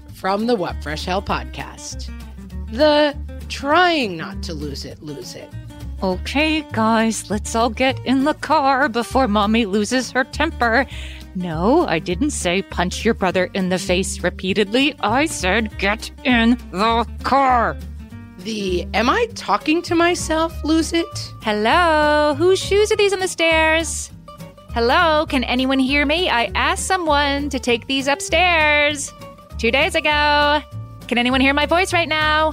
[0.21, 2.11] from the What Fresh Hell podcast.
[2.71, 3.17] The
[3.49, 5.49] trying not to lose it, lose it.
[6.03, 10.85] Okay, guys, let's all get in the car before mommy loses her temper.
[11.33, 14.93] No, I didn't say punch your brother in the face repeatedly.
[14.99, 17.75] I said get in the car.
[18.39, 21.33] The am I talking to myself lose it?
[21.41, 22.35] Hello?
[22.37, 24.11] Whose shoes are these on the stairs?
[24.75, 25.25] Hello?
[25.25, 26.29] Can anyone hear me?
[26.29, 29.11] I asked someone to take these upstairs
[29.61, 30.59] two days ago.
[31.07, 32.51] Can anyone hear my voice right now?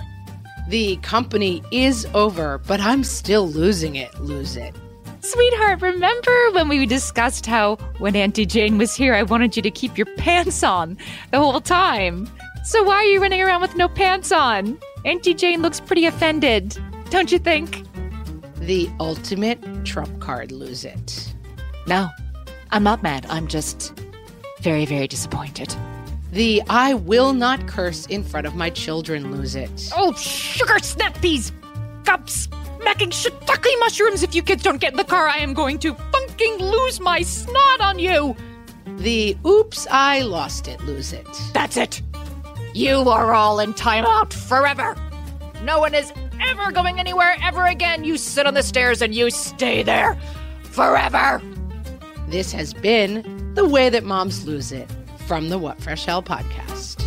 [0.69, 4.15] The company is over, but I'm still losing it.
[4.21, 4.77] Lose it.
[5.21, 9.71] Sweetheart, remember when we discussed how when Auntie Jane was here, I wanted you to
[9.71, 10.99] keep your pants on
[11.31, 12.29] the whole time?
[12.63, 14.79] So why are you running around with no pants on?
[15.07, 16.77] Auntie Jane looks pretty offended,
[17.09, 17.85] don't you think?
[18.57, 21.35] The ultimate trump card, lose it.
[21.87, 22.11] No,
[22.71, 23.25] I'm not mad.
[23.31, 23.99] I'm just
[24.61, 25.75] very, very disappointed.
[26.33, 29.91] The I will not curse in front of my children, lose it.
[29.97, 31.53] Oh, sugar snap these
[32.05, 32.49] cups
[32.81, 35.27] smacking shiitake mushrooms if you kids don't get in the car.
[35.27, 38.37] I am going to fucking lose my snot on you.
[38.99, 41.27] The oops, I lost it, lose it.
[41.53, 42.03] That's it.
[42.75, 44.97] You are all in timeout forever.
[45.63, 48.05] No one is ever going anywhere ever again.
[48.05, 50.19] You sit on the stairs and you stay there
[50.63, 51.43] forever.
[52.29, 54.89] This has been The Way That Moms Lose It
[55.29, 57.05] from the What Fresh Hell podcast.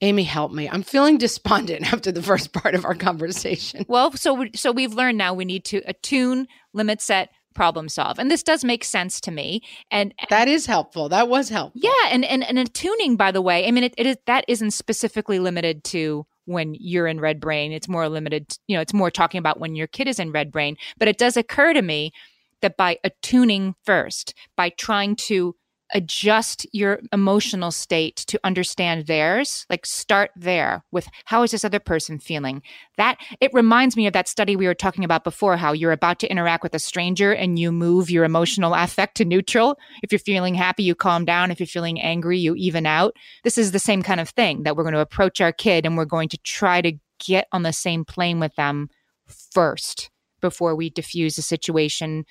[0.00, 0.66] Amy, help me.
[0.66, 3.84] I'm feeling despondent after the first part of our conversation.
[3.86, 8.18] Well, so so we've learned now we need to attune, limit set, problem solve.
[8.18, 9.60] And this does make sense to me.
[9.90, 11.10] And that is helpful.
[11.10, 11.82] That was helpful.
[11.84, 12.08] Yeah.
[12.10, 15.38] And and, and attuning, by the way, I mean, it, it is that isn't specifically
[15.38, 17.72] limited to when you're in red brain.
[17.72, 20.50] It's more limited, you know, it's more talking about when your kid is in red
[20.50, 20.76] brain.
[20.98, 22.12] But it does occur to me
[22.62, 25.54] that by attuning first, by trying to
[25.94, 31.78] adjust your emotional state to understand theirs like start there with how is this other
[31.78, 32.62] person feeling?
[32.96, 36.18] That it reminds me of that study we were talking about before how you're about
[36.20, 39.78] to interact with a stranger and you move your emotional affect to neutral.
[40.02, 41.50] If you're feeling happy you calm down.
[41.50, 43.14] If you're feeling angry you even out.
[43.44, 45.96] This is the same kind of thing that we're going to approach our kid and
[45.96, 46.92] we're going to try to
[47.24, 48.88] get on the same plane with them
[49.52, 50.10] first
[50.40, 52.24] before we diffuse the situation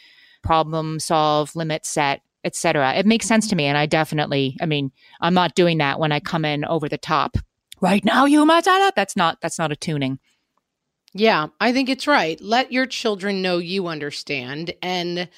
[0.43, 2.95] problem solve limit set etc.
[2.95, 3.66] It makes sense to me.
[3.66, 4.91] And I definitely, I mean,
[5.22, 7.38] I'm not doing that when I come in over the top.
[7.80, 8.91] Right now, you Matata.
[8.95, 10.18] That's not that's not a tuning.
[11.14, 12.39] Yeah, I think it's right.
[12.41, 14.74] Let your children know you understand.
[14.82, 15.30] And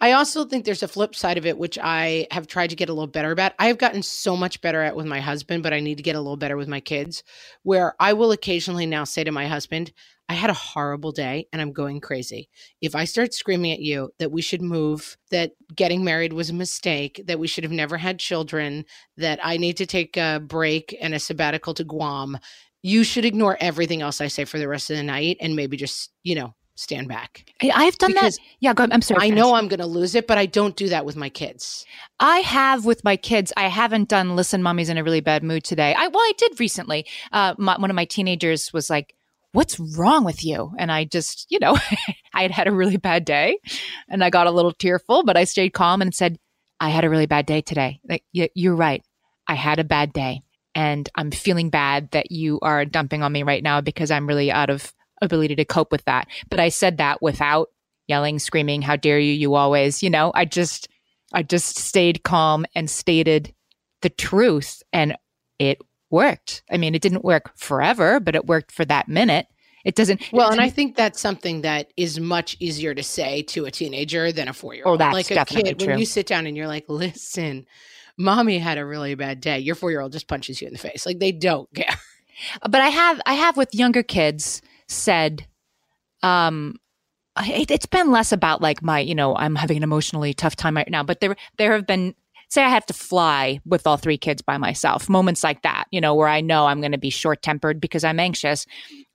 [0.00, 2.88] I also think there's a flip side of it, which I have tried to get
[2.88, 3.52] a little better about.
[3.58, 6.16] I have gotten so much better at with my husband, but I need to get
[6.16, 7.22] a little better with my kids,
[7.64, 9.92] where I will occasionally now say to my husband,
[10.30, 12.48] I had a horrible day and I'm going crazy.
[12.80, 16.54] If I start screaming at you that we should move, that getting married was a
[16.54, 18.84] mistake, that we should have never had children,
[19.16, 22.38] that I need to take a break and a sabbatical to Guam,
[22.80, 25.76] you should ignore everything else I say for the rest of the night and maybe
[25.76, 27.44] just, you know, stand back.
[27.74, 28.42] I've done because that.
[28.60, 29.26] Yeah, go, I'm sorry.
[29.26, 31.84] I know I'm going to lose it, but I don't do that with my kids.
[32.20, 33.52] I have with my kids.
[33.56, 35.92] I haven't done listen, mommy's in a really bad mood today.
[35.92, 37.04] I well, I did recently.
[37.32, 39.16] Uh, my, one of my teenagers was like,
[39.52, 40.72] what's wrong with you?
[40.78, 41.76] And I just, you know,
[42.34, 43.58] I had had a really bad day
[44.08, 46.38] and I got a little tearful, but I stayed calm and said,
[46.78, 48.00] I had a really bad day today.
[48.08, 49.02] Like, you're right.
[49.46, 50.42] I had a bad day
[50.74, 54.50] and I'm feeling bad that you are dumping on me right now because I'm really
[54.50, 56.28] out of ability to cope with that.
[56.48, 57.68] But I said that without
[58.06, 60.88] yelling, screaming, how dare you, you always, you know, I just,
[61.32, 63.54] I just stayed calm and stated
[64.02, 65.16] the truth and
[65.58, 65.80] it
[66.10, 66.62] worked.
[66.70, 69.46] I mean, it didn't work forever, but it worked for that minute.
[69.84, 70.20] It doesn't.
[70.32, 73.70] Well, it and I think that's something that is much easier to say to a
[73.70, 75.00] teenager than a four year old.
[75.00, 75.78] Oh, that's like a kid.
[75.78, 75.88] True.
[75.88, 77.66] When you sit down and you're like, listen,
[78.18, 79.58] mommy had a really bad day.
[79.58, 81.06] Your four year old just punches you in the face.
[81.06, 81.96] Like they don't care.
[82.62, 85.46] But I have, I have with younger kids said,
[86.22, 86.76] um,
[87.38, 90.76] it, it's been less about like my, you know, I'm having an emotionally tough time
[90.76, 92.14] right now, but there, there have been
[92.50, 96.00] say I have to fly with all three kids by myself, moments like that, you
[96.00, 98.66] know, where I know I'm going to be short tempered because I'm anxious.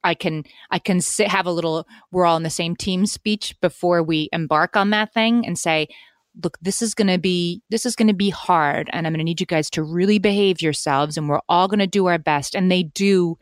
[0.03, 3.55] I can I can sit, have a little we're all in the same team speech
[3.61, 5.87] before we embark on that thing and say,
[6.43, 9.19] look, this is going to be this is going to be hard, and I'm going
[9.19, 12.17] to need you guys to really behave yourselves, and we're all going to do our
[12.17, 12.55] best.
[12.55, 13.37] And they do.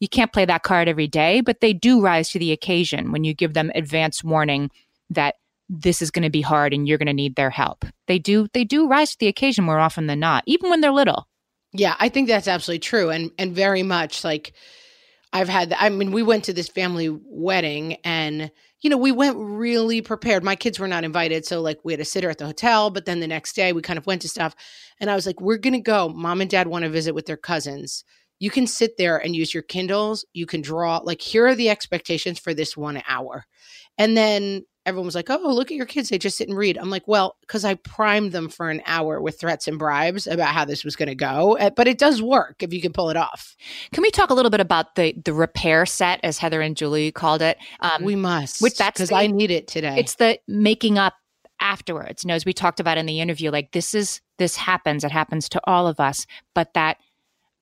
[0.00, 3.24] You can't play that card every day, but they do rise to the occasion when
[3.24, 4.70] you give them advance warning
[5.10, 5.34] that
[5.68, 7.84] this is going to be hard and you're going to need their help.
[8.06, 10.92] They do they do rise to the occasion more often than not, even when they're
[10.92, 11.28] little.
[11.72, 14.52] Yeah, I think that's absolutely true and and very much like
[15.32, 18.50] I've had I mean we went to this family wedding and
[18.80, 20.44] you know, we went really prepared.
[20.44, 23.06] My kids were not invited, so like we had a sitter at the hotel, but
[23.06, 24.54] then the next day we kind of went to stuff
[25.00, 26.08] and I was like, "We're going to go.
[26.08, 28.04] Mom and Dad want to visit with their cousins."
[28.40, 30.24] You can sit there and use your Kindles.
[30.32, 30.98] You can draw.
[30.98, 33.44] Like, here are the expectations for this one hour.
[33.96, 36.78] And then everyone was like, "Oh, look at your kids; they just sit and read."
[36.78, 40.48] I'm like, "Well, because I primed them for an hour with threats and bribes about
[40.48, 43.10] how this was going to go, eh, but it does work if you can pull
[43.10, 43.56] it off."
[43.92, 47.12] Can we talk a little bit about the the repair set, as Heather and Julie
[47.12, 47.58] called it?
[47.80, 49.96] Um, we must, which that's because I need it today.
[49.98, 51.14] It's the making up
[51.60, 52.24] afterwards.
[52.24, 55.04] You know, as we talked about in the interview, like this is this happens.
[55.04, 56.98] It happens to all of us, but that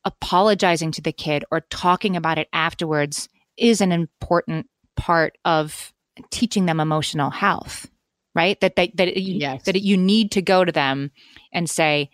[0.05, 5.93] apologizing to the kid or talking about it afterwards is an important part of
[6.31, 7.89] teaching them emotional health.
[8.35, 8.61] right?
[8.61, 9.65] That they, that yes.
[9.65, 11.11] that you need to go to them
[11.53, 12.11] and say,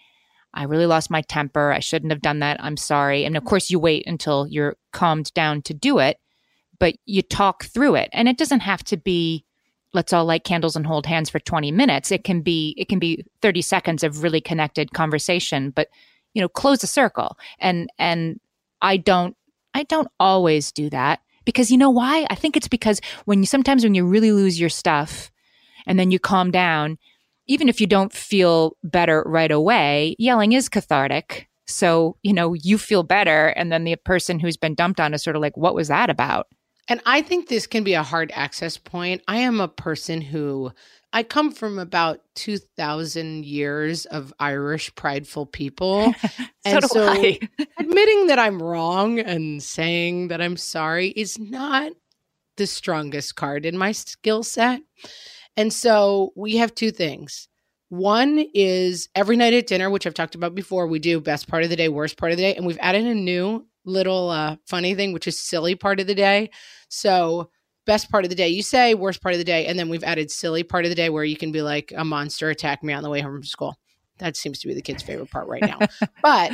[0.55, 1.73] I really lost my temper.
[1.73, 2.63] I shouldn't have done that.
[2.63, 3.25] I'm sorry.
[3.25, 6.19] And of course, you wait until you're calmed down to do it,
[6.79, 8.11] but you talk through it.
[8.13, 9.45] And it doesn't have to be
[9.95, 12.11] let's all light candles and hold hands for 20 minutes.
[12.11, 15.89] It can be it can be 30 seconds of really connected conversation, but
[16.35, 17.37] you know, close the circle.
[17.59, 18.41] And and
[18.81, 19.37] I don't
[19.75, 22.27] I don't always do that because you know why?
[22.31, 25.31] I think it's because when you sometimes when you really lose your stuff
[25.87, 26.99] and then you calm down,
[27.47, 31.49] even if you don't feel better right away, yelling is cathartic.
[31.67, 33.49] So, you know, you feel better.
[33.49, 36.11] And then the person who's been dumped on is sort of like, what was that
[36.11, 36.47] about?
[36.89, 39.23] And I think this can be a hard access point.
[39.29, 40.73] I am a person who
[41.13, 46.15] I come from about 2000 years of Irish prideful people.
[46.23, 47.13] so and so
[47.79, 51.93] admitting that I'm wrong and saying that I'm sorry is not
[52.57, 54.83] the strongest card in my skill set.
[55.57, 57.49] And so we have two things.
[57.89, 61.63] One is every night at dinner, which I've talked about before, we do best part
[61.63, 62.55] of the day, worst part of the day.
[62.55, 66.15] And we've added a new little uh, funny thing, which is silly part of the
[66.15, 66.51] day.
[66.89, 67.51] So,
[67.87, 69.67] best part of the day, you say, worst part of the day.
[69.67, 72.05] And then we've added silly part of the day where you can be like, a
[72.05, 73.77] monster attacked me on the way home from school.
[74.19, 75.79] That seems to be the kid's favorite part right now.
[76.23, 76.53] but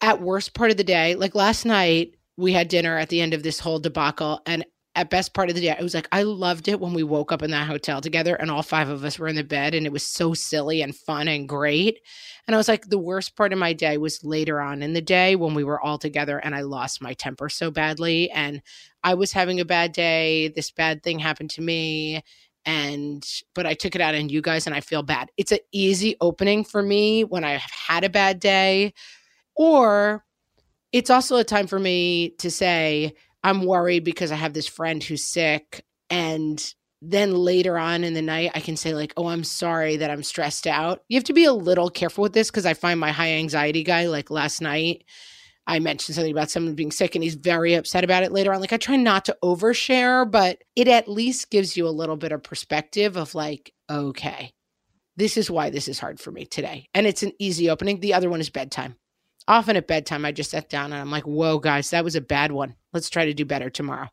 [0.00, 3.32] at worst part of the day, like last night, we had dinner at the end
[3.32, 4.64] of this whole debacle, and
[4.96, 7.30] at best part of the day, I was like, I loved it when we woke
[7.30, 9.84] up in that hotel together and all five of us were in the bed and
[9.84, 12.00] it was so silly and fun and great.
[12.46, 15.02] And I was like, the worst part of my day was later on in the
[15.02, 18.30] day when we were all together and I lost my temper so badly.
[18.30, 18.62] And
[19.04, 20.48] I was having a bad day.
[20.48, 22.22] This bad thing happened to me.
[22.64, 23.24] And,
[23.54, 25.30] but I took it out on you guys and I feel bad.
[25.36, 28.94] It's an easy opening for me when I've had a bad day.
[29.56, 30.24] Or
[30.90, 35.02] it's also a time for me to say, I'm worried because I have this friend
[35.02, 35.84] who's sick.
[36.10, 36.62] And
[37.02, 40.22] then later on in the night, I can say, like, oh, I'm sorry that I'm
[40.22, 41.02] stressed out.
[41.08, 43.82] You have to be a little careful with this because I find my high anxiety
[43.82, 45.04] guy, like last night,
[45.66, 48.60] I mentioned something about someone being sick and he's very upset about it later on.
[48.60, 52.32] Like, I try not to overshare, but it at least gives you a little bit
[52.32, 54.52] of perspective of, like, okay,
[55.16, 56.88] this is why this is hard for me today.
[56.94, 58.00] And it's an easy opening.
[58.00, 58.96] The other one is bedtime
[59.48, 62.20] often at bedtime, I just sat down and I'm like, whoa, guys, that was a
[62.20, 62.74] bad one.
[62.92, 64.08] Let's try to do better tomorrow.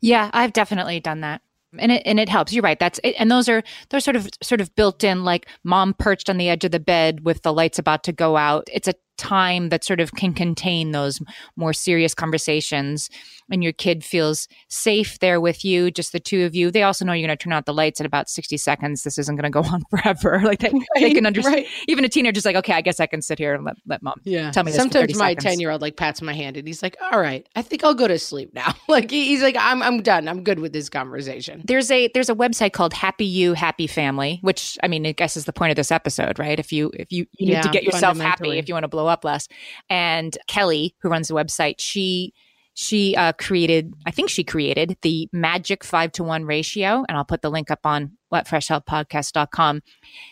[0.00, 1.42] Yeah, I've definitely done that.
[1.76, 2.52] And it and it helps.
[2.52, 2.78] You're right.
[2.78, 3.16] That's it.
[3.18, 6.48] and those are they're sort of sort of built in like mom perched on the
[6.48, 8.68] edge of the bed with the lights about to go out.
[8.72, 8.94] It's a
[9.24, 11.20] time that sort of can contain those
[11.56, 13.08] more serious conversations
[13.50, 17.04] and your kid feels safe there with you just the two of you they also
[17.04, 19.02] know you're going to turn out the lights in about 60 seconds.
[19.02, 20.40] This isn't going to go on forever.
[20.44, 21.66] Like they, right, they can understand right.
[21.88, 24.20] even a teenager's like okay i guess i can sit here and let, let mom
[24.24, 24.50] yeah.
[24.50, 27.20] tell me sometimes my 10 year old like pats my hand and he's like all
[27.20, 28.72] right i think i'll go to sleep now.
[28.88, 30.28] Like he's like i'm i'm done.
[30.28, 31.62] I'm good with this conversation.
[31.64, 35.36] There's a there's a website called happy you happy family which i mean i guess
[35.36, 36.58] is the point of this episode right?
[36.58, 38.88] If you if you, you yeah, need to get yourself happy if you want to
[38.88, 39.46] blow up less
[39.90, 42.32] and kelly who runs the website she
[42.74, 47.04] she uh, created, I think she created the magic five to one ratio.
[47.08, 49.82] And I'll put the link up on whatfreshhellpodcast.com.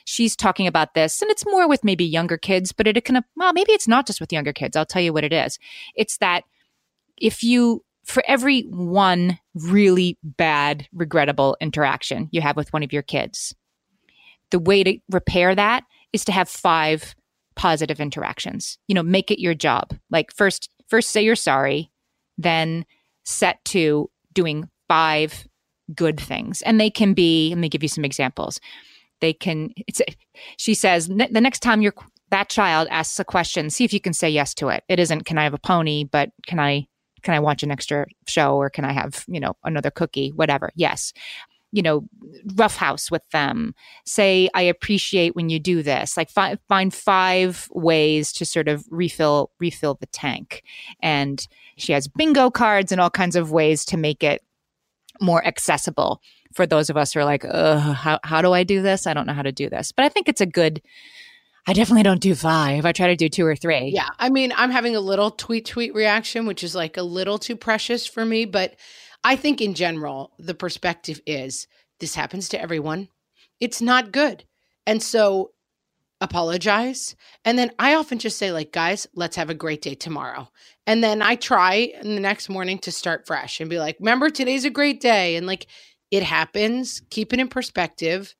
[0.04, 3.52] She's talking about this, and it's more with maybe younger kids, but it can, well,
[3.52, 4.76] maybe it's not just with younger kids.
[4.76, 5.58] I'll tell you what it is.
[5.94, 6.42] It's that
[7.16, 13.02] if you, for every one really bad, regrettable interaction you have with one of your
[13.02, 13.54] kids,
[14.50, 17.14] the way to repair that is to have five
[17.54, 18.78] positive interactions.
[18.88, 19.94] You know, make it your job.
[20.10, 21.90] Like first, first say you're sorry
[22.38, 22.84] then
[23.24, 25.46] set to doing five
[25.94, 26.62] good things.
[26.62, 28.60] And they can be, let me give you some examples.
[29.20, 30.00] They can, it's,
[30.56, 31.94] she says, the next time you're,
[32.30, 34.84] that child asks a question, see if you can say yes to it.
[34.88, 36.86] It isn't, can I have a pony, but can I,
[37.22, 40.70] can I watch an extra show or can I have, you know, another cookie, whatever?
[40.74, 41.12] Yes
[41.72, 42.04] you know,
[42.54, 43.74] roughhouse with them.
[44.04, 46.16] Say, I appreciate when you do this.
[46.16, 50.62] Like fi- find five ways to sort of refill refill the tank.
[51.00, 51.46] And
[51.76, 54.42] she has bingo cards and all kinds of ways to make it
[55.20, 56.20] more accessible
[56.54, 59.06] for those of us who are like, how how do I do this?
[59.06, 59.92] I don't know how to do this.
[59.92, 60.82] But I think it's a good.
[61.66, 62.84] I definitely don't do five.
[62.84, 63.92] I try to do two or three.
[63.94, 64.08] Yeah.
[64.18, 67.54] I mean, I'm having a little tweet tweet reaction, which is like a little too
[67.54, 68.74] precious for me, but
[69.24, 71.66] I think in general, the perspective is
[72.00, 73.08] this happens to everyone.
[73.60, 74.44] It's not good.
[74.86, 75.52] And so
[76.20, 77.16] apologize.
[77.44, 80.48] And then I often just say, like, guys, let's have a great day tomorrow.
[80.86, 84.64] And then I try the next morning to start fresh and be like, remember, today's
[84.64, 85.36] a great day.
[85.36, 85.66] And like,
[86.10, 87.02] it happens.
[87.10, 88.34] Keep it in perspective.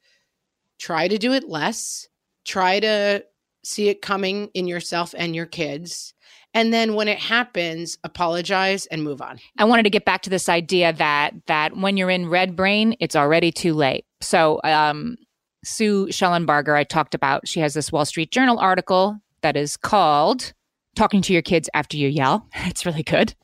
[0.79, 2.09] Try to do it less.
[2.45, 3.25] Try to
[3.65, 6.15] see it coming in yourself and your kids.
[6.55, 9.39] And then when it happens, apologize and move on.
[9.59, 12.95] I wanted to get back to this idea that that when you're in red brain,
[13.01, 14.05] it's already too late.
[14.21, 15.17] So um,
[15.65, 20.53] Sue Shellenbarger, I talked about, she has this Wall Street Journal article that is called
[20.95, 22.47] Talking to Your Kids After You Yell.
[22.67, 23.35] It's really good.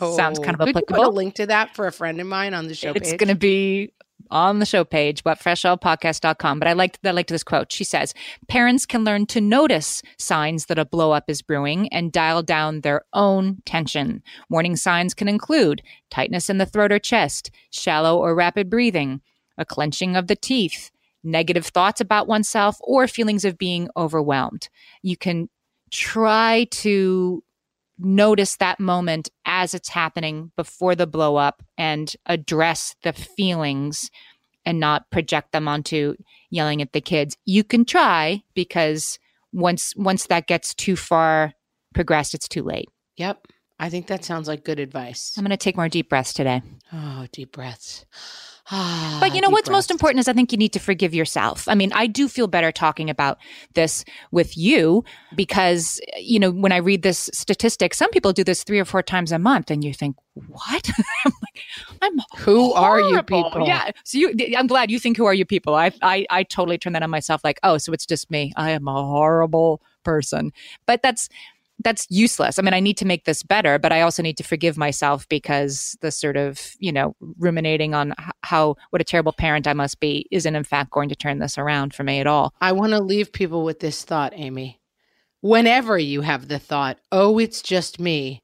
[0.00, 0.98] oh, Sounds kind of applicable.
[0.98, 3.12] You put a link to that for a friend of mine on the show It's
[3.12, 3.92] going to be
[4.30, 6.58] on the show page, whatfreshhellpodcast.com.
[6.58, 7.72] But I liked, I liked this quote.
[7.72, 8.14] She says,
[8.48, 12.80] parents can learn to notice signs that a blow up is brewing and dial down
[12.80, 14.22] their own tension.
[14.48, 19.20] Warning signs can include tightness in the throat or chest, shallow or rapid breathing,
[19.58, 20.90] a clenching of the teeth,
[21.24, 24.68] negative thoughts about oneself, or feelings of being overwhelmed.
[25.02, 25.48] You can
[25.90, 27.42] try to
[27.98, 34.10] notice that moment as it's happening before the blow up and address the feelings
[34.64, 36.16] and not project them onto
[36.50, 37.36] yelling at the kids.
[37.44, 39.18] You can try because
[39.52, 41.52] once once that gets too far
[41.94, 42.88] progressed, it's too late.
[43.16, 43.46] Yep.
[43.78, 45.34] I think that sounds like good advice.
[45.36, 46.62] I'm going to take more deep breaths today.
[46.92, 48.06] Oh, deep breaths.
[48.70, 49.76] Ah, but you know what's breaths.
[49.76, 51.68] most important is I think you need to forgive yourself.
[51.68, 53.38] I mean, I do feel better talking about
[53.74, 55.04] this with you
[55.36, 59.02] because you know when I read this statistic, some people do this three or four
[59.02, 60.90] times a month, and you think, "What?"
[61.24, 61.64] I'm like,
[62.02, 63.08] "I'm who horrible.
[63.08, 63.90] are you people?" Yeah.
[64.04, 66.92] So you, I'm glad you think, "Who are you people?" I, I, I totally turn
[66.94, 67.42] that on myself.
[67.44, 68.52] Like, oh, so it's just me.
[68.56, 70.52] I am a horrible person.
[70.86, 71.28] But that's
[71.84, 72.58] that's useless.
[72.58, 75.28] I mean, I need to make this better, but I also need to forgive myself
[75.28, 80.00] because the sort of, you know, ruminating on how, what a terrible parent I must
[80.00, 82.54] be isn't in fact going to turn this around for me at all.
[82.60, 84.80] I want to leave people with this thought, Amy.
[85.40, 88.42] Whenever you have the thought, oh, it's just me,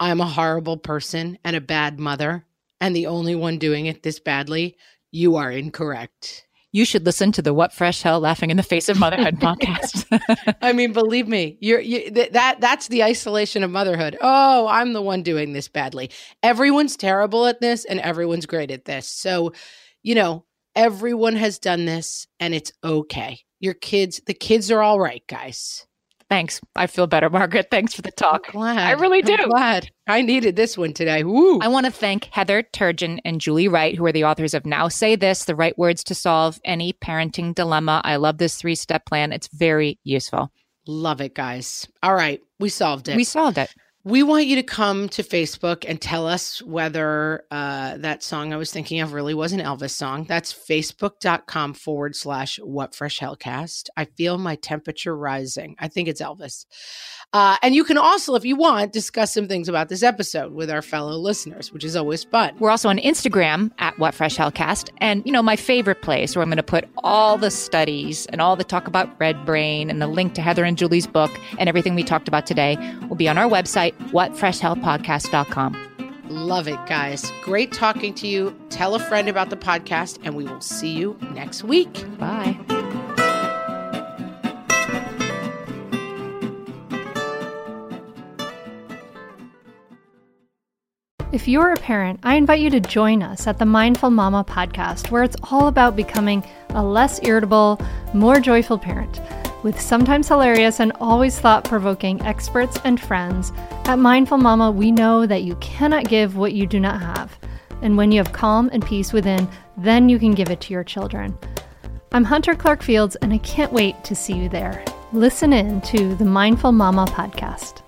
[0.00, 2.44] I'm a horrible person and a bad mother,
[2.80, 4.76] and the only one doing it this badly,
[5.10, 6.44] you are incorrect
[6.74, 10.56] you should listen to the What Fresh Hell Laughing in the Face of Motherhood podcast.
[10.60, 14.18] I mean, believe me, you're you, that that's the isolation of motherhood.
[14.20, 16.10] Oh, I'm the one doing this badly.
[16.42, 19.08] Everyone's terrible at this and everyone's great at this.
[19.08, 19.52] So,
[20.02, 23.38] you know, everyone has done this and it's okay.
[23.60, 25.86] Your kids, the kids are all right, guys.
[26.28, 26.60] Thanks.
[26.74, 27.68] I feel better, Margaret.
[27.70, 28.54] Thanks for the talk.
[28.54, 29.34] I really do.
[29.34, 29.90] I'm glad.
[30.06, 31.22] I needed this one today.
[31.22, 31.60] Woo.
[31.60, 34.88] I want to thank Heather Turgeon and Julie Wright, who are the authors of Now
[34.88, 38.00] Say This, the right words to solve any parenting dilemma.
[38.04, 39.32] I love this three step plan.
[39.32, 40.50] It's very useful.
[40.86, 41.86] Love it, guys.
[42.02, 42.40] All right.
[42.58, 43.16] We solved it.
[43.16, 43.74] We solved it.
[44.06, 48.58] We want you to come to Facebook and tell us whether uh, that song I
[48.58, 50.26] was thinking of really was an Elvis song.
[50.28, 53.88] That's facebook.com forward slash what fresh hellcast.
[53.96, 55.76] I feel my temperature rising.
[55.78, 56.66] I think it's Elvis.
[57.32, 60.70] Uh, and you can also, if you want, discuss some things about this episode with
[60.70, 62.54] our fellow listeners, which is always fun.
[62.60, 64.90] We're also on Instagram at What Fresh Hellcast.
[64.98, 68.42] And, you know, my favorite place where I'm going to put all the studies and
[68.42, 71.70] all the talk about red brain and the link to Heather and Julie's book and
[71.70, 72.76] everything we talked about today
[73.08, 75.90] will be on our website, whatfreshhellpodcast.com.
[76.28, 77.30] Love it, guys.
[77.42, 78.56] Great talking to you.
[78.70, 82.04] Tell a friend about the podcast, and we will see you next week.
[82.18, 82.58] Bye.
[91.34, 95.10] If you're a parent, I invite you to join us at the Mindful Mama podcast,
[95.10, 97.80] where it's all about becoming a less irritable,
[98.14, 99.20] more joyful parent.
[99.64, 103.50] With sometimes hilarious and always thought provoking experts and friends,
[103.86, 107.38] at Mindful Mama, we know that you cannot give what you do not have.
[107.80, 109.48] And when you have calm and peace within,
[109.78, 111.38] then you can give it to your children.
[112.12, 114.84] I'm Hunter Clarke-Fields, and I can't wait to see you there.
[115.14, 117.80] Listen in to the Mindful Mama podcast.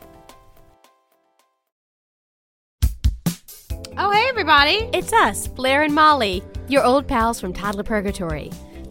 [3.99, 4.89] Oh, hey, everybody.
[4.95, 8.51] It's us, Blair and Molly, your old pals from Toddler Purgatory.